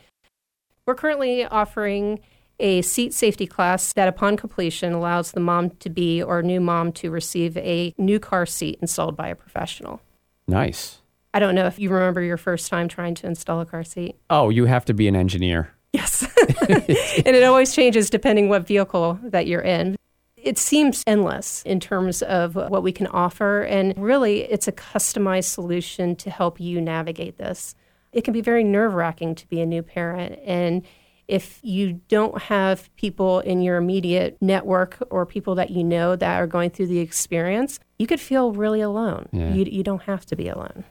We're 0.86 0.94
currently 0.94 1.44
offering 1.44 2.20
a 2.58 2.82
seat 2.82 3.14
safety 3.14 3.46
class 3.46 3.92
that, 3.94 4.08
upon 4.08 4.36
completion, 4.36 4.92
allows 4.92 5.32
the 5.32 5.40
mom 5.40 5.70
to 5.70 5.88
be 5.88 6.22
or 6.22 6.42
new 6.42 6.60
mom 6.60 6.92
to 6.92 7.10
receive 7.10 7.56
a 7.56 7.94
new 7.96 8.18
car 8.18 8.46
seat 8.46 8.78
installed 8.80 9.16
by 9.16 9.28
a 9.28 9.34
professional. 9.34 10.00
Nice. 10.46 10.99
I 11.32 11.38
don't 11.38 11.54
know 11.54 11.66
if 11.66 11.78
you 11.78 11.90
remember 11.90 12.22
your 12.22 12.36
first 12.36 12.68
time 12.68 12.88
trying 12.88 13.14
to 13.16 13.26
install 13.26 13.60
a 13.60 13.66
car 13.66 13.84
seat. 13.84 14.16
Oh, 14.30 14.50
you 14.50 14.64
have 14.64 14.84
to 14.86 14.94
be 14.94 15.06
an 15.06 15.16
engineer. 15.16 15.72
Yes. 15.92 16.22
and 16.68 17.36
it 17.36 17.44
always 17.44 17.74
changes 17.74 18.10
depending 18.10 18.48
what 18.48 18.66
vehicle 18.66 19.18
that 19.22 19.46
you're 19.46 19.60
in. 19.60 19.96
It 20.36 20.58
seems 20.58 21.04
endless 21.06 21.62
in 21.64 21.80
terms 21.80 22.22
of 22.22 22.54
what 22.54 22.82
we 22.82 22.92
can 22.92 23.06
offer, 23.08 23.62
and 23.62 23.92
really, 23.98 24.40
it's 24.44 24.66
a 24.66 24.72
customized 24.72 25.44
solution 25.44 26.16
to 26.16 26.30
help 26.30 26.58
you 26.58 26.80
navigate 26.80 27.36
this. 27.36 27.74
It 28.12 28.22
can 28.22 28.32
be 28.32 28.40
very 28.40 28.64
nerve 28.64 28.94
wracking 28.94 29.34
to 29.34 29.46
be 29.48 29.60
a 29.60 29.66
new 29.66 29.82
parent, 29.82 30.38
and 30.46 30.82
if 31.28 31.60
you 31.62 32.00
don't 32.08 32.42
have 32.42 32.94
people 32.96 33.38
in 33.40 33.60
your 33.60 33.76
immediate 33.76 34.36
network 34.40 34.98
or 35.10 35.24
people 35.24 35.54
that 35.56 35.70
you 35.70 35.84
know 35.84 36.16
that 36.16 36.40
are 36.40 36.46
going 36.46 36.70
through 36.70 36.88
the 36.88 36.98
experience, 36.98 37.78
you 38.00 38.06
could 38.08 38.18
feel 38.18 38.52
really 38.52 38.80
alone. 38.80 39.28
Yeah. 39.32 39.52
You, 39.52 39.64
you 39.66 39.82
don't 39.84 40.02
have 40.02 40.26
to 40.26 40.36
be 40.36 40.48
alone. 40.48 40.84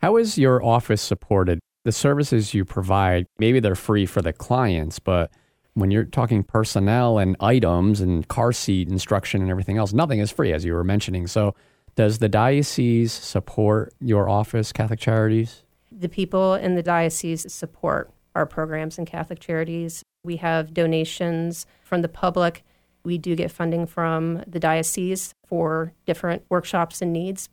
How 0.00 0.16
is 0.16 0.38
your 0.38 0.64
office 0.64 1.02
supported? 1.02 1.58
The 1.84 1.92
services 1.92 2.54
you 2.54 2.64
provide, 2.64 3.26
maybe 3.38 3.58
they're 3.60 3.74
free 3.74 4.06
for 4.06 4.22
the 4.22 4.32
clients, 4.32 4.98
but 4.98 5.30
when 5.74 5.90
you're 5.90 6.04
talking 6.04 6.42
personnel 6.44 7.18
and 7.18 7.36
items 7.40 8.00
and 8.00 8.26
car 8.28 8.52
seat 8.52 8.88
instruction 8.88 9.42
and 9.42 9.50
everything 9.50 9.76
else, 9.76 9.92
nothing 9.92 10.20
is 10.20 10.30
free, 10.30 10.52
as 10.52 10.64
you 10.64 10.72
were 10.72 10.84
mentioning. 10.84 11.26
So, 11.26 11.54
does 11.94 12.18
the 12.18 12.28
diocese 12.28 13.12
support 13.12 13.92
your 14.00 14.28
office, 14.28 14.72
Catholic 14.72 15.00
Charities? 15.00 15.64
The 15.90 16.08
people 16.08 16.54
in 16.54 16.76
the 16.76 16.82
diocese 16.82 17.52
support 17.52 18.12
our 18.36 18.46
programs 18.46 18.98
and 18.98 19.06
Catholic 19.06 19.40
Charities. 19.40 20.04
We 20.22 20.36
have 20.36 20.72
donations 20.72 21.66
from 21.82 22.02
the 22.02 22.08
public. 22.08 22.64
We 23.02 23.18
do 23.18 23.34
get 23.34 23.50
funding 23.50 23.86
from 23.86 24.44
the 24.46 24.60
diocese 24.60 25.32
for 25.46 25.92
different 26.06 26.44
workshops 26.48 27.02
and 27.02 27.12
needs. 27.12 27.48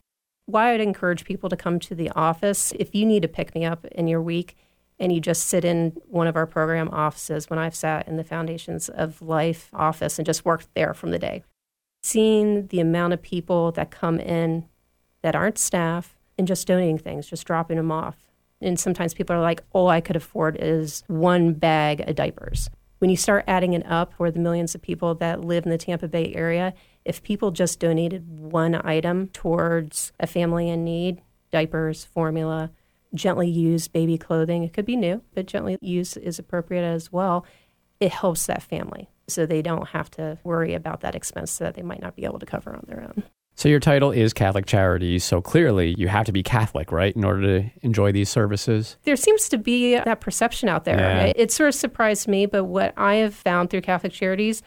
Why 0.46 0.74
I'd 0.74 0.82
encourage 0.82 1.26
people 1.26 1.50
to 1.50 1.56
come 1.56 1.80
to 1.82 1.96
the 1.96 2.10
office 2.12 2.72
if 2.78 2.94
you 2.94 3.06
need 3.06 3.22
to 3.24 3.28
pick 3.28 3.56
me 3.56 3.66
up 3.66 3.86
in 3.86 4.08
your 4.08 4.22
week 4.22 4.56
and 5.00 5.12
you 5.12 5.20
just 5.20 5.46
sit 5.46 5.66
in 5.66 5.92
one 6.08 6.28
of 6.28 6.36
our 6.36 6.46
program 6.46 6.90
offices 6.90 7.50
when 7.50 7.60
I've 7.60 7.76
sat 7.76 8.08
in 8.08 8.18
the 8.18 8.24
Foundations 8.24 8.88
of 8.88 9.22
Life 9.22 9.70
office 9.74 10.18
and 10.20 10.26
just 10.26 10.46
worked 10.46 10.74
there 10.74 10.94
from 10.94 11.12
the 11.12 11.20
day. 11.20 11.44
Seeing 12.04 12.68
the 12.68 12.80
amount 12.80 13.14
of 13.14 13.22
people 13.22 13.72
that 13.74 13.92
come 13.92 14.20
in 14.20 14.66
that 15.22 15.36
aren't 15.36 15.58
staff 15.58 16.16
and 16.38 16.48
just 16.48 16.68
donating 16.68 17.00
things, 17.00 17.28
just 17.28 17.46
dropping 17.46 17.78
them 17.78 17.92
off 17.92 18.26
and 18.62 18.80
sometimes 18.80 19.14
people 19.14 19.36
are 19.36 19.42
like, 19.42 19.64
all 19.72 19.90
I 19.90 20.02
could 20.02 20.16
afford 20.16 20.58
is 20.60 21.04
one 21.08 21.54
bag 21.54 22.02
of 22.02 22.16
diapers. 22.16 22.70
When 23.00 23.10
you 23.10 23.18
start 23.18 23.44
adding 23.48 23.74
it 23.74 23.86
up 23.86 24.14
for 24.14 24.32
the 24.32 24.40
millions 24.40 24.74
of 24.74 24.82
people 24.82 25.14
that 25.16 25.42
live 25.42 25.66
in 25.66 25.72
the 25.72 25.78
Tampa 25.78 26.08
Bay 26.08 26.34
area, 26.34 26.74
if 27.06 27.24
people 27.24 27.52
just 27.52 27.80
donated 27.80 28.28
one 28.28 28.76
item 28.86 29.28
towards 29.30 30.12
a 30.20 30.28
family 30.28 30.70
in 30.70 30.84
need, 30.84 31.22
diapers, 31.52 32.04
formula, 32.04 32.72
gently 33.14 33.48
used 33.48 33.94
baby 33.94 34.18
clothing, 34.18 34.64
it 34.64 34.74
could 34.74 34.86
be 34.86 34.96
new, 34.96 35.22
but 35.34 35.46
gently 35.46 35.78
used 35.80 36.18
is 36.18 36.40
appropriate 36.40 36.84
as 36.84 37.12
well. 37.12 37.46
It 38.00 38.12
helps 38.12 38.48
that 38.48 38.64
family 38.64 39.10
so 39.28 39.46
they 39.46 39.62
don't 39.62 39.88
have 39.90 40.10
to 40.12 40.38
worry 40.44 40.74
about 40.74 41.02
that 41.02 41.16
expense 41.16 41.58
that 41.60 41.76
they 41.76 41.82
might 41.82 42.02
not 42.02 42.16
be 42.16 42.26
able 42.26 42.40
to 42.40 42.46
cover 42.46 42.72
on 42.72 42.84
their 42.88 43.02
own. 43.02 43.24
So 43.56 43.70
your 43.70 43.80
title 43.80 44.12
is 44.12 44.34
Catholic 44.34 44.66
Charities. 44.66 45.24
So 45.24 45.42
clearly 45.42 45.96
you 45.98 46.10
have 46.10 46.26
to 46.26 46.34
be 46.34 46.44
Catholic, 46.44 46.92
right, 46.92 47.16
in 47.16 47.24
order 47.24 47.62
to 47.62 47.72
enjoy 47.82 48.12
these 48.12 48.30
services? 48.30 48.98
There 49.04 49.16
seems 49.16 49.48
to 49.50 49.58
be 49.58 49.96
that 49.96 50.20
perception 50.20 50.68
out 50.68 50.84
there. 50.84 51.00
Yeah. 51.00 51.34
It 51.36 51.52
sort 51.52 51.70
of 51.70 51.76
surprised 51.76 52.28
me, 52.28 52.48
but 52.48 52.66
what 52.66 52.94
I 52.98 53.16
have 53.16 53.34
found 53.34 53.70
through 53.70 53.82
Catholic 53.82 54.12
Charities, 54.12 54.62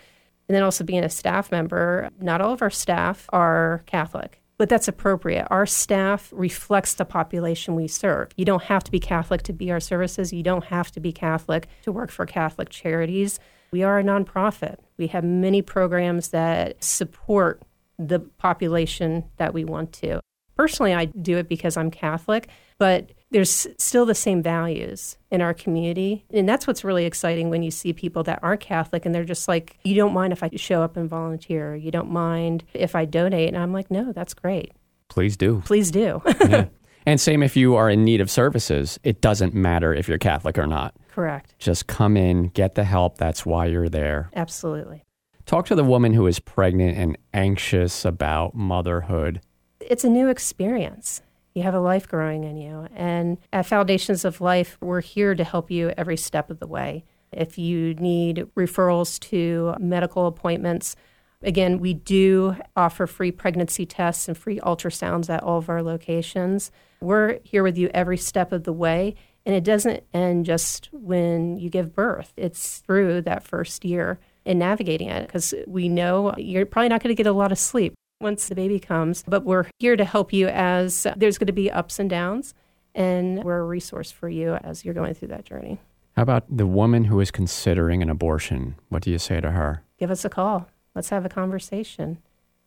and 0.48 0.56
then 0.56 0.62
also 0.62 0.84
being 0.84 1.04
a 1.04 1.10
staff 1.10 1.52
member, 1.52 2.08
not 2.20 2.40
all 2.40 2.52
of 2.52 2.62
our 2.62 2.70
staff 2.70 3.26
are 3.32 3.82
Catholic. 3.86 4.40
But 4.56 4.68
that's 4.68 4.88
appropriate. 4.88 5.46
Our 5.50 5.66
staff 5.66 6.32
reflects 6.34 6.94
the 6.94 7.04
population 7.04 7.76
we 7.76 7.86
serve. 7.86 8.30
You 8.36 8.44
don't 8.44 8.64
have 8.64 8.82
to 8.84 8.90
be 8.90 8.98
Catholic 8.98 9.42
to 9.42 9.52
be 9.52 9.70
our 9.70 9.78
services. 9.78 10.32
You 10.32 10.42
don't 10.42 10.64
have 10.64 10.90
to 10.92 11.00
be 11.00 11.12
Catholic 11.12 11.68
to 11.82 11.92
work 11.92 12.10
for 12.10 12.26
Catholic 12.26 12.68
Charities. 12.70 13.38
We 13.70 13.84
are 13.84 14.00
a 14.00 14.02
nonprofit. 14.02 14.78
We 14.96 15.06
have 15.08 15.22
many 15.22 15.62
programs 15.62 16.30
that 16.30 16.82
support 16.82 17.62
the 17.98 18.18
population 18.18 19.24
that 19.36 19.54
we 19.54 19.64
want 19.64 19.92
to. 19.94 20.20
Personally, 20.56 20.94
I 20.94 21.04
do 21.04 21.36
it 21.36 21.48
because 21.48 21.76
I'm 21.76 21.90
Catholic, 21.90 22.48
but 22.78 23.12
there's 23.30 23.66
still 23.76 24.06
the 24.06 24.14
same 24.14 24.42
values 24.42 25.16
in 25.30 25.40
our 25.40 25.52
community. 25.52 26.24
And 26.32 26.48
that's 26.48 26.66
what's 26.66 26.84
really 26.84 27.04
exciting 27.04 27.50
when 27.50 27.62
you 27.62 27.70
see 27.70 27.92
people 27.92 28.22
that 28.24 28.40
aren't 28.42 28.60
Catholic 28.60 29.04
and 29.04 29.14
they're 29.14 29.24
just 29.24 29.48
like, 29.48 29.78
you 29.84 29.94
don't 29.94 30.14
mind 30.14 30.32
if 30.32 30.42
I 30.42 30.50
show 30.56 30.82
up 30.82 30.96
and 30.96 31.08
volunteer. 31.08 31.76
You 31.76 31.90
don't 31.90 32.10
mind 32.10 32.64
if 32.72 32.94
I 32.94 33.04
donate. 33.04 33.48
And 33.48 33.58
I'm 33.58 33.72
like, 33.72 33.90
no, 33.90 34.12
that's 34.12 34.34
great. 34.34 34.72
Please 35.08 35.36
do. 35.36 35.62
Please 35.64 35.90
do. 35.90 36.22
yeah. 36.48 36.66
And 37.06 37.20
same 37.20 37.42
if 37.42 37.56
you 37.56 37.74
are 37.74 37.88
in 37.88 38.04
need 38.04 38.20
of 38.20 38.30
services, 38.30 38.98
it 39.02 39.20
doesn't 39.20 39.54
matter 39.54 39.94
if 39.94 40.08
you're 40.08 40.18
Catholic 40.18 40.58
or 40.58 40.66
not. 40.66 40.94
Correct. 41.10 41.54
Just 41.58 41.86
come 41.86 42.16
in, 42.16 42.48
get 42.48 42.74
the 42.74 42.84
help. 42.84 43.18
That's 43.18 43.46
why 43.46 43.66
you're 43.66 43.88
there. 43.88 44.30
Absolutely. 44.34 45.04
Talk 45.46 45.64
to 45.66 45.74
the 45.74 45.84
woman 45.84 46.12
who 46.12 46.26
is 46.26 46.38
pregnant 46.38 46.98
and 46.98 47.16
anxious 47.32 48.04
about 48.04 48.54
motherhood. 48.54 49.40
It's 49.80 50.04
a 50.04 50.10
new 50.10 50.28
experience. 50.28 51.22
You 51.54 51.62
have 51.62 51.74
a 51.74 51.80
life 51.80 52.08
growing 52.08 52.44
in 52.44 52.56
you. 52.56 52.86
And 52.94 53.38
at 53.52 53.66
Foundations 53.66 54.24
of 54.24 54.40
Life, 54.40 54.76
we're 54.80 55.00
here 55.00 55.34
to 55.34 55.44
help 55.44 55.70
you 55.70 55.92
every 55.96 56.16
step 56.16 56.50
of 56.50 56.60
the 56.60 56.66
way. 56.66 57.04
If 57.32 57.58
you 57.58 57.94
need 57.94 58.46
referrals 58.56 59.18
to 59.30 59.74
medical 59.78 60.26
appointments, 60.26 60.96
again, 61.42 61.78
we 61.78 61.94
do 61.94 62.56
offer 62.76 63.06
free 63.06 63.32
pregnancy 63.32 63.86
tests 63.86 64.28
and 64.28 64.36
free 64.36 64.60
ultrasounds 64.60 65.28
at 65.28 65.42
all 65.42 65.58
of 65.58 65.68
our 65.68 65.82
locations. 65.82 66.70
We're 67.00 67.38
here 67.44 67.62
with 67.62 67.76
you 67.76 67.90
every 67.92 68.16
step 68.16 68.52
of 68.52 68.64
the 68.64 68.72
way. 68.72 69.14
And 69.46 69.54
it 69.54 69.64
doesn't 69.64 70.04
end 70.12 70.44
just 70.44 70.90
when 70.92 71.56
you 71.56 71.70
give 71.70 71.94
birth, 71.94 72.34
it's 72.36 72.78
through 72.78 73.22
that 73.22 73.44
first 73.44 73.82
year 73.82 74.18
in 74.44 74.58
navigating 74.58 75.08
it 75.08 75.26
because 75.26 75.54
we 75.66 75.88
know 75.88 76.34
you're 76.36 76.66
probably 76.66 76.90
not 76.90 77.02
going 77.02 77.14
to 77.14 77.22
get 77.22 77.26
a 77.26 77.32
lot 77.32 77.50
of 77.50 77.58
sleep 77.58 77.94
once 78.20 78.48
the 78.48 78.54
baby 78.54 78.80
comes, 78.80 79.22
but 79.28 79.44
we're 79.44 79.66
here 79.78 79.96
to 79.96 80.04
help 80.04 80.32
you 80.32 80.48
as 80.48 81.06
there's 81.16 81.38
going 81.38 81.46
to 81.46 81.52
be 81.52 81.70
ups 81.70 81.98
and 81.98 82.10
downs, 82.10 82.54
and 82.94 83.44
we're 83.44 83.58
a 83.58 83.64
resource 83.64 84.10
for 84.10 84.28
you 84.28 84.54
as 84.56 84.84
you're 84.84 84.94
going 84.94 85.14
through 85.14 85.28
that 85.28 85.44
journey. 85.44 85.78
How 86.16 86.22
about 86.22 86.44
the 86.54 86.66
woman 86.66 87.04
who 87.04 87.20
is 87.20 87.30
considering 87.30 88.02
an 88.02 88.10
abortion? 88.10 88.74
What 88.88 89.02
do 89.02 89.10
you 89.10 89.18
say 89.18 89.40
to 89.40 89.52
her? 89.52 89.84
Give 89.98 90.10
us 90.10 90.24
a 90.24 90.28
call. 90.28 90.68
Let's 90.96 91.10
have 91.10 91.24
a 91.24 91.28
conversation 91.28 92.18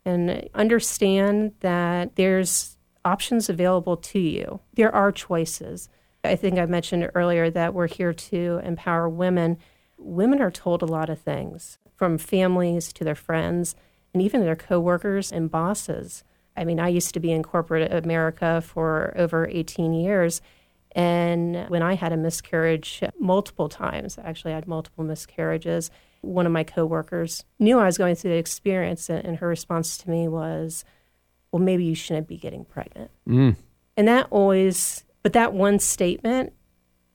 and 0.06 0.50
understand 0.56 1.52
that 1.60 2.16
there's 2.16 2.78
options 3.04 3.50
available 3.50 3.98
to 3.98 4.20
you. 4.20 4.62
There 4.76 4.94
are 4.96 5.12
choices. 5.12 5.90
I 6.24 6.38
think 6.38 6.60
I 6.60 6.66
mentioned 6.66 7.12
earlier 7.14 7.50
that 7.50 7.74
we're 7.74 7.88
here 7.88 8.14
to 8.14 8.62
empower 8.64 9.10
women 9.10 9.58
women 10.04 10.42
are 10.42 10.50
told 10.50 10.82
a 10.82 10.86
lot 10.88 11.10
of 11.12 11.20
things 11.20 11.78
from 11.96 12.18
families 12.18 12.92
to 12.94 13.04
their 13.04 13.14
friends 13.14 13.76
and 14.14 14.22
even 14.22 14.42
their 14.42 14.56
coworkers 14.56 15.32
and 15.32 15.50
bosses. 15.50 16.24
I 16.56 16.66
mean, 16.66 16.80
I 16.80 16.90
used 16.90 17.14
to 17.14 17.20
be 17.20 17.32
in 17.32 17.44
corporate 17.44 17.92
America 17.94 18.62
for 18.62 19.14
over 19.16 19.48
18 19.48 19.94
years. 19.94 20.42
And 20.94 21.70
when 21.70 21.82
I 21.82 21.96
had 21.96 22.12
a 22.12 22.18
miscarriage 22.18 23.02
multiple 23.20 23.70
times, 23.70 24.18
actually, 24.22 24.52
I 24.52 24.56
had 24.56 24.68
multiple 24.68 25.06
miscarriages. 25.06 25.90
One 26.22 26.46
of 26.46 26.52
my 26.52 26.64
coworkers 26.64 27.46
knew 27.60 27.80
I 27.80 27.86
was 27.86 27.98
going 27.98 28.16
through 28.16 28.32
the 28.32 28.38
experience, 28.38 29.10
and 29.10 29.38
her 29.38 29.48
response 29.48 29.98
to 30.00 30.10
me 30.10 30.28
was, 30.28 30.84
Well, 31.52 31.62
maybe 31.62 31.86
you 31.86 31.96
shouldn't 31.96 32.28
be 32.28 32.38
getting 32.38 32.66
pregnant. 32.66 33.12
Mm. 33.28 33.56
And 33.96 34.08
that 34.08 34.28
always, 34.30 35.06
but 35.24 35.34
that 35.34 35.54
one 35.54 35.80
statement 35.80 36.54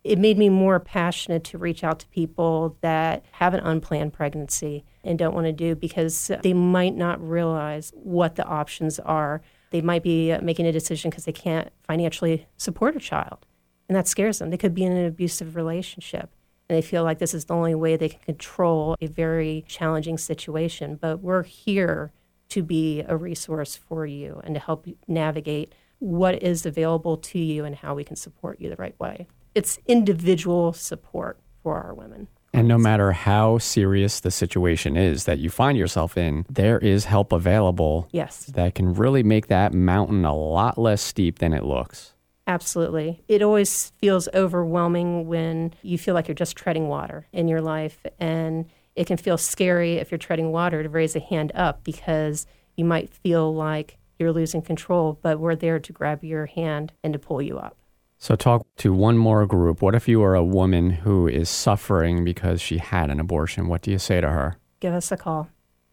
it 0.06 0.18
made 0.20 0.38
me 0.38 0.48
more 0.48 0.78
passionate 0.78 1.42
to 1.42 1.58
reach 1.58 1.82
out 1.82 1.98
to 1.98 2.06
people 2.08 2.76
that 2.80 3.24
have 3.32 3.54
an 3.54 3.60
unplanned 3.60 4.12
pregnancy 4.12 4.84
and 5.06 5.18
don't 5.18 5.34
want 5.34 5.46
to 5.46 5.52
do 5.52 5.74
because 5.74 6.30
they 6.42 6.52
might 6.52 6.96
not 6.96 7.26
realize 7.26 7.92
what 7.94 8.36
the 8.36 8.44
options 8.44 8.98
are. 9.00 9.42
They 9.70 9.80
might 9.80 10.02
be 10.02 10.32
uh, 10.32 10.40
making 10.40 10.66
a 10.66 10.72
decision 10.72 11.10
because 11.10 11.24
they 11.24 11.32
can't 11.32 11.70
financially 11.82 12.46
support 12.56 12.96
a 12.96 13.00
child, 13.00 13.46
and 13.88 13.96
that 13.96 14.08
scares 14.08 14.38
them. 14.38 14.50
They 14.50 14.56
could 14.56 14.74
be 14.74 14.84
in 14.84 14.92
an 14.92 15.06
abusive 15.06 15.56
relationship 15.56 16.30
and 16.68 16.76
they 16.76 16.82
feel 16.82 17.04
like 17.04 17.20
this 17.20 17.32
is 17.32 17.44
the 17.44 17.54
only 17.54 17.76
way 17.76 17.96
they 17.96 18.08
can 18.08 18.20
control 18.20 18.96
a 19.00 19.06
very 19.06 19.64
challenging 19.68 20.18
situation. 20.18 20.96
But 20.96 21.20
we're 21.20 21.44
here 21.44 22.12
to 22.48 22.64
be 22.64 23.04
a 23.06 23.16
resource 23.16 23.76
for 23.76 24.04
you 24.04 24.40
and 24.42 24.54
to 24.56 24.60
help 24.60 24.86
you 24.86 24.96
navigate 25.06 25.74
what 26.00 26.42
is 26.42 26.66
available 26.66 27.16
to 27.16 27.38
you 27.38 27.64
and 27.64 27.76
how 27.76 27.94
we 27.94 28.02
can 28.02 28.16
support 28.16 28.60
you 28.60 28.68
the 28.68 28.76
right 28.76 28.98
way 28.98 29.28
it's 29.56 29.78
individual 29.86 30.74
support 30.74 31.40
for 31.62 31.82
our 31.82 31.94
women. 31.94 32.28
And 32.56 32.68
no 32.68 32.78
matter 32.78 33.12
how 33.12 33.58
serious 33.58 34.20
the 34.20 34.30
situation 34.30 34.96
is 34.96 35.24
that 35.24 35.38
you 35.38 35.50
find 35.50 35.76
yourself 35.76 36.16
in, 36.16 36.46
there 36.48 36.78
is 36.78 37.04
help 37.04 37.32
available. 37.32 38.08
Yes. 38.12 38.46
That 38.46 38.74
can 38.74 38.94
really 38.94 39.22
make 39.22 39.48
that 39.48 39.74
mountain 39.74 40.24
a 40.24 40.34
lot 40.34 40.78
less 40.78 41.02
steep 41.02 41.38
than 41.38 41.52
it 41.52 41.64
looks. 41.64 42.14
Absolutely. 42.46 43.22
It 43.28 43.42
always 43.42 43.92
feels 43.98 44.28
overwhelming 44.32 45.26
when 45.26 45.74
you 45.82 45.98
feel 45.98 46.14
like 46.14 46.28
you're 46.28 46.34
just 46.34 46.56
treading 46.56 46.88
water 46.88 47.26
in 47.32 47.48
your 47.48 47.60
life. 47.60 48.04
And 48.18 48.66
it 48.94 49.06
can 49.06 49.16
feel 49.16 49.36
scary 49.36 49.96
if 49.96 50.10
you're 50.10 50.18
treading 50.18 50.52
water 50.52 50.82
to 50.82 50.88
raise 50.88 51.14
a 51.16 51.20
hand 51.20 51.52
up 51.54 51.84
because 51.84 52.46
you 52.76 52.84
might 52.84 53.10
feel 53.10 53.54
like 53.54 53.98
you're 54.18 54.32
losing 54.32 54.62
control, 54.62 55.18
but 55.20 55.40
we're 55.40 55.56
there 55.56 55.78
to 55.78 55.92
grab 55.92 56.24
your 56.24 56.46
hand 56.46 56.92
and 57.02 57.12
to 57.12 57.18
pull 57.18 57.42
you 57.42 57.58
up. 57.58 57.76
So, 58.18 58.34
talk 58.34 58.66
to 58.78 58.92
one 58.92 59.18
more 59.18 59.46
group. 59.46 59.82
What 59.82 59.94
if 59.94 60.08
you 60.08 60.22
are 60.22 60.34
a 60.34 60.44
woman 60.44 60.90
who 60.90 61.28
is 61.28 61.50
suffering 61.50 62.24
because 62.24 62.60
she 62.60 62.78
had 62.78 63.10
an 63.10 63.20
abortion? 63.20 63.68
What 63.68 63.82
do 63.82 63.90
you 63.90 63.98
say 63.98 64.20
to 64.20 64.28
her? 64.28 64.56
Give 64.80 64.94
us 64.94 65.12
a 65.12 65.16
call. 65.16 65.48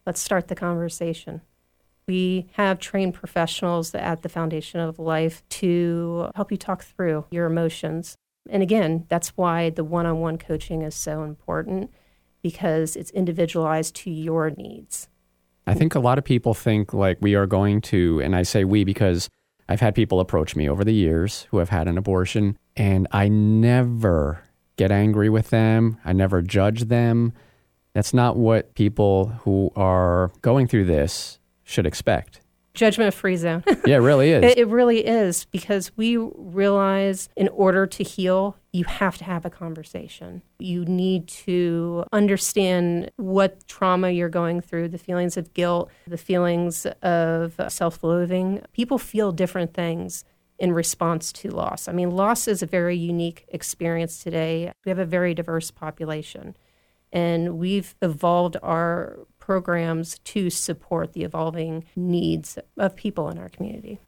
Let's 0.06 0.22
start 0.22 0.48
the 0.48 0.56
conversation. 0.56 1.42
We 2.08 2.48
have 2.54 2.80
trained 2.80 3.14
professionals 3.14 3.94
at 3.96 4.22
the 4.22 4.30
Foundation 4.30 4.80
of 4.80 5.00
Life 5.00 5.44
to 5.50 6.30
help 6.36 6.52
you 6.52 6.58
talk 6.58 6.84
through 6.84 7.26
your 7.32 7.46
emotions. 7.46 8.18
And 8.50 8.62
again, 8.62 9.06
that's 9.10 9.30
why 9.38 9.70
the 9.70 9.86
one 9.86 10.06
on 10.06 10.20
one 10.20 10.38
coaching 10.38 10.82
is 10.82 10.96
so 10.96 11.24
important 11.24 11.92
because 12.42 12.96
it's 12.96 13.12
individualized 13.12 13.96
to 13.96 14.12
your 14.12 14.50
needs. 14.50 15.08
I 15.66 15.74
think 15.74 15.96
a 15.96 16.00
lot 16.00 16.18
of 16.18 16.26
people 16.26 16.54
think 16.54 16.94
like 16.94 17.18
we 17.22 17.36
are 17.36 17.48
going 17.48 17.80
to, 17.82 18.20
and 18.22 18.36
I 18.36 18.44
say 18.44 18.66
we 18.66 18.84
because 18.84 19.30
I've 19.68 19.82
had 19.82 19.96
people 19.96 20.20
approach 20.20 20.56
me 20.56 20.70
over 20.70 20.84
the 20.84 20.94
years 20.94 21.48
who 21.52 21.58
have 21.58 21.70
had 21.70 21.88
an 21.88 21.98
abortion, 21.98 22.58
and 22.76 23.08
I 23.12 23.28
never 23.30 24.44
get 24.76 24.92
angry 24.92 25.30
with 25.30 25.50
them. 25.50 25.98
I 26.04 26.14
never 26.14 26.42
judge 26.42 26.84
them. 26.86 27.34
That's 27.94 28.14
not 28.14 28.38
what 28.38 28.76
people 28.76 29.28
who 29.44 29.72
are 29.76 30.32
going 30.42 30.68
through 30.68 30.86
this 30.86 31.40
should 31.64 31.86
expect. 31.86 32.42
Judgment 32.74 33.14
free 33.14 33.36
zone. 33.36 33.64
yeah, 33.86 33.96
it 33.96 34.00
really 34.00 34.32
is. 34.32 34.44
It, 34.44 34.58
it 34.58 34.68
really 34.68 35.06
is 35.06 35.46
because 35.46 35.92
we 35.96 36.18
realize 36.18 37.30
in 37.36 37.48
order 37.50 37.86
to 37.86 38.04
heal, 38.04 38.58
you 38.72 38.84
have 38.86 39.18
to 39.20 39.24
have 39.24 39.46
a 39.46 39.50
conversation. 39.50 40.42
You 40.58 40.84
need 40.86 41.28
to 41.28 42.04
understand 42.12 43.12
what 43.18 43.68
trauma 43.68 44.10
you're 44.10 44.30
going 44.30 44.62
through, 44.62 44.90
the 44.90 44.98
feelings 44.98 45.38
of 45.38 45.54
guilt, 45.54 45.92
the 46.08 46.18
feelings 46.18 46.88
of 47.04 47.60
self 47.68 48.04
loathing. 48.04 48.62
People 48.74 48.98
feel 48.98 49.32
different 49.32 49.76
things 49.76 50.26
in 50.58 50.72
response 50.72 51.32
to 51.34 51.50
loss. 51.50 51.88
I 51.88 51.92
mean, 51.92 52.12
loss 52.12 52.48
is 52.48 52.64
a 52.64 52.66
very 52.66 52.98
unique 52.98 53.46
experience 53.50 54.24
today. 54.24 54.72
We 54.86 54.90
have 54.90 55.00
a 55.00 55.06
very 55.06 55.34
diverse 55.34 55.72
population, 55.72 56.56
and 57.12 57.58
we've 57.60 57.96
evolved 58.02 58.58
our 58.64 59.20
programs 59.44 60.20
to 60.20 60.50
support 60.50 61.12
the 61.12 61.24
evolving 61.26 61.84
needs 61.98 62.58
of 62.78 62.96
people 62.96 63.28
in 63.28 63.38
our 63.38 63.50
community. 63.50 64.00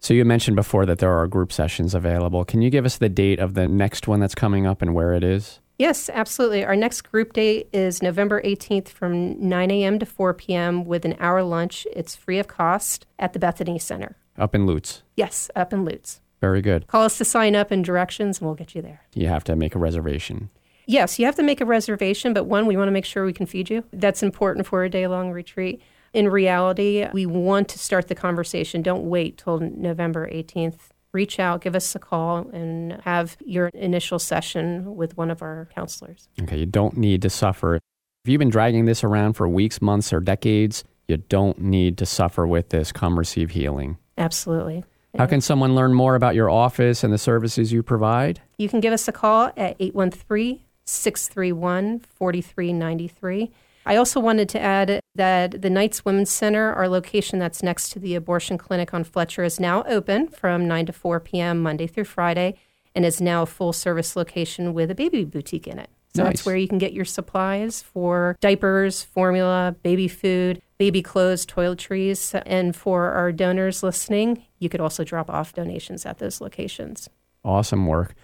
So 0.00 0.14
you 0.14 0.24
mentioned 0.24 0.56
before 0.56 0.86
that 0.86 0.98
there 0.98 1.12
are 1.12 1.26
group 1.26 1.52
sessions 1.52 1.94
available. 1.94 2.42
Can 2.46 2.62
you 2.62 2.70
give 2.70 2.86
us 2.86 2.96
the 2.96 3.10
date 3.10 3.38
of 3.38 3.52
the 3.52 3.68
next 3.68 4.08
one 4.08 4.18
that's 4.18 4.34
coming 4.34 4.66
up 4.66 4.80
and 4.80 4.94
where 4.94 5.12
it 5.12 5.22
is? 5.22 5.60
Yes, 5.78 6.08
absolutely. 6.08 6.64
Our 6.64 6.74
next 6.74 7.02
group 7.02 7.34
date 7.34 7.68
is 7.70 8.02
November 8.02 8.40
18th 8.40 8.88
from 8.88 9.46
9 9.46 9.70
a.m. 9.70 9.98
to 9.98 10.06
4 10.06 10.32
p.m. 10.32 10.86
with 10.86 11.04
an 11.04 11.16
hour 11.20 11.42
lunch. 11.42 11.86
It's 11.94 12.16
free 12.16 12.38
of 12.38 12.48
cost 12.48 13.04
at 13.18 13.34
the 13.34 13.38
Bethany 13.38 13.78
Center. 13.78 14.16
Up 14.38 14.54
in 14.54 14.64
Lutz. 14.64 15.02
Yes, 15.16 15.50
up 15.54 15.74
in 15.74 15.84
Lutz. 15.84 16.22
Very 16.40 16.62
good. 16.62 16.86
Call 16.86 17.02
us 17.02 17.18
to 17.18 17.26
sign 17.26 17.54
up 17.54 17.70
and 17.70 17.84
directions, 17.84 18.38
and 18.38 18.46
we'll 18.46 18.54
get 18.54 18.74
you 18.74 18.80
there. 18.80 19.02
You 19.12 19.26
have 19.28 19.44
to 19.44 19.54
make 19.54 19.74
a 19.74 19.78
reservation. 19.78 20.48
Yes, 20.88 21.18
you 21.18 21.26
have 21.26 21.36
to 21.36 21.42
make 21.42 21.60
a 21.60 21.66
reservation, 21.66 22.32
but 22.32 22.44
one, 22.44 22.64
we 22.64 22.74
want 22.74 22.88
to 22.88 22.92
make 22.92 23.04
sure 23.04 23.26
we 23.26 23.34
can 23.34 23.44
feed 23.44 23.68
you. 23.68 23.84
That's 23.92 24.22
important 24.22 24.66
for 24.66 24.84
a 24.84 24.88
day 24.88 25.06
long 25.06 25.30
retreat. 25.30 25.82
In 26.14 26.30
reality, 26.30 27.06
we 27.12 27.26
want 27.26 27.68
to 27.68 27.78
start 27.78 28.08
the 28.08 28.14
conversation. 28.14 28.80
Don't 28.80 29.04
wait 29.04 29.36
till 29.36 29.60
November 29.60 30.26
18th. 30.30 30.78
Reach 31.12 31.38
out, 31.38 31.60
give 31.60 31.76
us 31.76 31.94
a 31.94 31.98
call, 31.98 32.48
and 32.54 33.02
have 33.02 33.36
your 33.44 33.68
initial 33.68 34.18
session 34.18 34.96
with 34.96 35.14
one 35.18 35.30
of 35.30 35.42
our 35.42 35.68
counselors. 35.74 36.30
Okay, 36.40 36.56
you 36.56 36.66
don't 36.66 36.96
need 36.96 37.20
to 37.20 37.28
suffer. 37.28 37.76
If 37.76 37.82
you've 38.24 38.38
been 38.38 38.48
dragging 38.48 38.86
this 38.86 39.04
around 39.04 39.34
for 39.34 39.46
weeks, 39.46 39.82
months, 39.82 40.10
or 40.10 40.20
decades, 40.20 40.84
you 41.06 41.18
don't 41.18 41.60
need 41.60 41.98
to 41.98 42.06
suffer 42.06 42.46
with 42.46 42.70
this. 42.70 42.92
Come 42.92 43.18
receive 43.18 43.50
healing. 43.50 43.98
Absolutely. 44.16 44.84
How 45.18 45.26
can 45.26 45.42
someone 45.42 45.74
learn 45.74 45.92
more 45.92 46.14
about 46.14 46.34
your 46.34 46.48
office 46.48 47.04
and 47.04 47.12
the 47.12 47.18
services 47.18 47.72
you 47.72 47.82
provide? 47.82 48.40
You 48.56 48.70
can 48.70 48.80
give 48.80 48.94
us 48.94 49.06
a 49.06 49.12
call 49.12 49.52
at 49.56 49.76
813 49.78 50.60
631 50.88 52.00
4393. 52.00 53.50
I 53.86 53.96
also 53.96 54.20
wanted 54.20 54.48
to 54.50 54.60
add 54.60 55.00
that 55.14 55.62
the 55.62 55.70
Knights 55.70 56.04
Women's 56.04 56.30
Center, 56.30 56.72
our 56.74 56.88
location 56.88 57.38
that's 57.38 57.62
next 57.62 57.90
to 57.90 57.98
the 57.98 58.14
abortion 58.14 58.58
clinic 58.58 58.92
on 58.92 59.04
Fletcher, 59.04 59.44
is 59.44 59.58
now 59.58 59.82
open 59.84 60.28
from 60.28 60.68
9 60.68 60.86
to 60.86 60.92
4 60.92 61.20
p.m. 61.20 61.62
Monday 61.62 61.86
through 61.86 62.04
Friday 62.04 62.54
and 62.94 63.04
is 63.04 63.20
now 63.20 63.42
a 63.42 63.46
full 63.46 63.72
service 63.72 64.16
location 64.16 64.74
with 64.74 64.90
a 64.90 64.94
baby 64.94 65.24
boutique 65.24 65.66
in 65.66 65.78
it. 65.78 65.88
So 66.14 66.22
Nice. 66.22 66.32
that's 66.32 66.46
where 66.46 66.56
you 66.56 66.68
can 66.68 66.78
get 66.78 66.92
your 66.92 67.04
supplies 67.04 67.82
for 67.82 68.36
diapers, 68.40 69.02
formula, 69.02 69.76
baby 69.82 70.08
food, 70.08 70.60
baby 70.78 71.02
clothes, 71.02 71.46
toiletries. 71.46 72.40
And 72.44 72.74
for 72.74 73.12
our 73.12 73.30
donors 73.30 73.82
listening, 73.82 74.44
you 74.58 74.68
could 74.68 74.80
also 74.80 75.04
drop 75.04 75.30
off 75.30 75.54
donations 75.54 76.04
at 76.04 76.18
those 76.18 76.40
locations. 76.40 77.08
Awesome 77.44 77.86
work. 77.86 78.14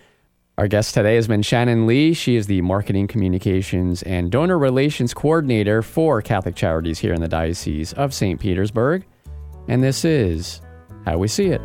Our 0.56 0.68
guest 0.68 0.94
today 0.94 1.16
has 1.16 1.26
been 1.26 1.42
Shannon 1.42 1.84
Leigh. 1.84 2.12
She 2.12 2.36
is 2.36 2.46
the 2.46 2.60
Marketing 2.60 3.08
Communications 3.08 4.04
and 4.04 4.30
Donor 4.30 4.56
Relations 4.56 5.12
Coordinator 5.12 5.82
for 5.82 6.22
Catholic 6.22 6.54
Charities 6.54 7.00
here 7.00 7.12
in 7.12 7.20
the 7.20 7.26
Diocese 7.26 7.92
of 7.94 8.14
St. 8.14 8.38
Petersburg. 8.38 9.04
And 9.66 9.82
this 9.82 10.04
is 10.04 10.60
How 11.06 11.18
We 11.18 11.26
See 11.26 11.46
It. 11.46 11.60